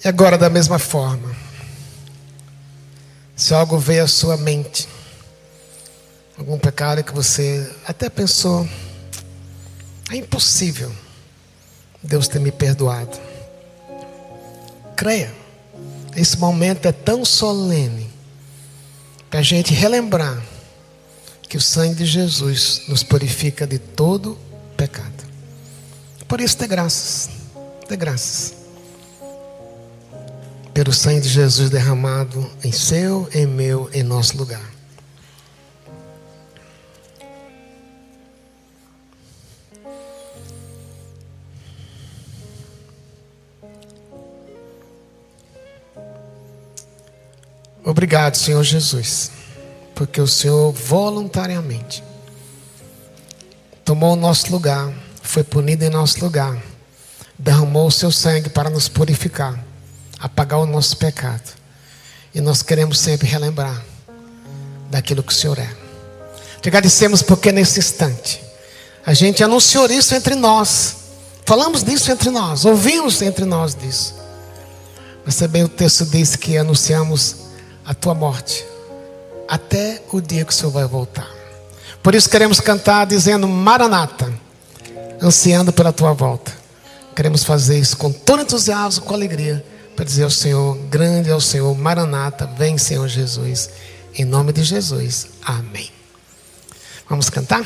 E 0.05 0.09
agora, 0.09 0.37
da 0.37 0.51
mesma 0.51 0.81
forma, 0.81 1.35
se 3.37 3.55
algo 3.55 3.79
veio 3.79 4.03
à 4.03 4.09
sua 4.09 4.37
mente, 4.37 4.89
algum 6.37 6.59
pecado 6.59 7.05
que 7.05 7.13
você 7.13 7.73
até 7.87 8.11
pensou, 8.11 8.69
é 10.11 10.17
impossível 10.17 10.93
Deus 12.03 12.27
ter 12.27 12.41
me 12.41 12.51
perdoado. 12.51 13.17
Creia, 14.97 15.33
esse 16.17 16.37
momento 16.37 16.87
é 16.87 16.93
tão 16.93 17.25
solene 17.25 18.11
para 19.31 19.39
a 19.39 19.45
gente 19.45 19.73
relembrar 19.73 20.43
que 21.49 21.57
o 21.57 21.61
sangue 21.61 21.95
de 21.95 22.07
Jesus 22.07 22.83
nos 22.89 23.05
purifica 23.05 23.69
de 23.69 23.79
todo 23.79 24.37
pecado. 24.77 25.23
Por 26.27 26.41
isso, 26.41 26.59
dê 26.59 26.67
graças, 26.67 27.31
dê 27.89 27.97
graças 27.97 28.62
pelo 30.73 30.93
sangue 30.93 31.21
de 31.21 31.29
Jesus 31.29 31.69
derramado 31.69 32.51
em 32.65 32.73
seu, 32.73 33.29
em 33.35 33.47
meu, 33.47 33.91
em 33.93 34.03
nosso 34.03 34.37
lugar. 34.37 34.73
Obrigado, 47.85 48.37
Senhor 48.37 48.63
Jesus, 48.63 49.31
porque 49.95 50.21
o 50.21 50.27
Senhor 50.27 50.73
voluntariamente 50.73 52.03
tomou 53.85 54.15
o 54.15 54.17
nosso 54.17 54.51
lugar, 54.51 54.91
foi 55.21 55.45
punido 55.45 55.85
em 55.85 55.91
nosso 55.91 56.25
lugar, 56.25 56.63
derramou 57.39 57.89
o 57.89 57.93
seu 57.93 58.11
sangue 58.11 58.49
para 58.49 58.71
nos 58.71 58.89
purificar 58.89 59.72
apagar 60.23 60.61
o 60.61 60.67
nosso 60.67 60.97
pecado. 60.97 61.53
E 62.33 62.41
nós 62.41 62.63
queremos 62.63 63.01
sempre 63.01 63.27
relembrar 63.27 63.83
daquilo 64.89 65.23
que 65.23 65.33
o 65.33 65.37
Senhor 65.37 65.59
é. 65.59 65.69
Te 66.63 66.69
agradecemos 66.69 67.23
porque 67.23 67.51
nesse 67.51 67.81
instante 67.81 68.41
a 69.05 69.13
gente 69.13 69.43
anunciou 69.43 69.91
isso 69.91 70.15
entre 70.15 70.37
nós. 70.37 70.97
Falamos 71.45 71.83
disso 71.83 72.13
entre 72.13 72.31
nós, 72.31 72.65
ouvimos 72.65 73.21
entre 73.21 73.45
nós 73.45 73.75
disso. 73.75 74.15
Mas 75.27 75.35
também 75.37 75.65
o 75.65 75.69
texto 75.69 76.07
diz 76.07 76.37
que 76.37 76.57
anunciamos 76.57 77.37
a 77.85 77.93
tua 77.93 78.15
morte 78.15 78.65
até 79.49 80.01
o 80.13 80.21
dia 80.21 80.45
que 80.45 80.53
o 80.53 80.55
Senhor 80.55 80.71
vai 80.71 80.85
voltar. 80.87 81.29
Por 82.01 82.15
isso 82.15 82.31
queremos 82.31 82.61
cantar 82.61 83.07
dizendo 83.07 83.49
Maranata, 83.49 84.33
ansiando 85.21 85.73
pela 85.73 85.93
tua 85.93 86.13
volta. 86.13 86.53
Queremos 87.15 87.43
fazer 87.43 87.79
isso 87.79 87.97
com 87.97 88.13
todo 88.13 88.43
entusiasmo, 88.43 89.05
com 89.05 89.15
alegria 89.15 89.65
para 89.95 90.05
dizer 90.05 90.25
ao 90.25 90.31
Senhor: 90.31 90.77
grande 90.91 91.31
é 91.31 91.35
o 91.35 91.41
Senhor, 91.41 91.77
Maranata, 91.77 92.47
vem 92.47 92.79
Senhor 92.79 93.09
Jesus. 93.09 93.71
Em 94.15 94.25
nome 94.25 94.53
de 94.53 94.63
Jesus, 94.63 95.29
amém. 95.45 95.91
Vamos 97.09 97.31
cantar? 97.31 97.65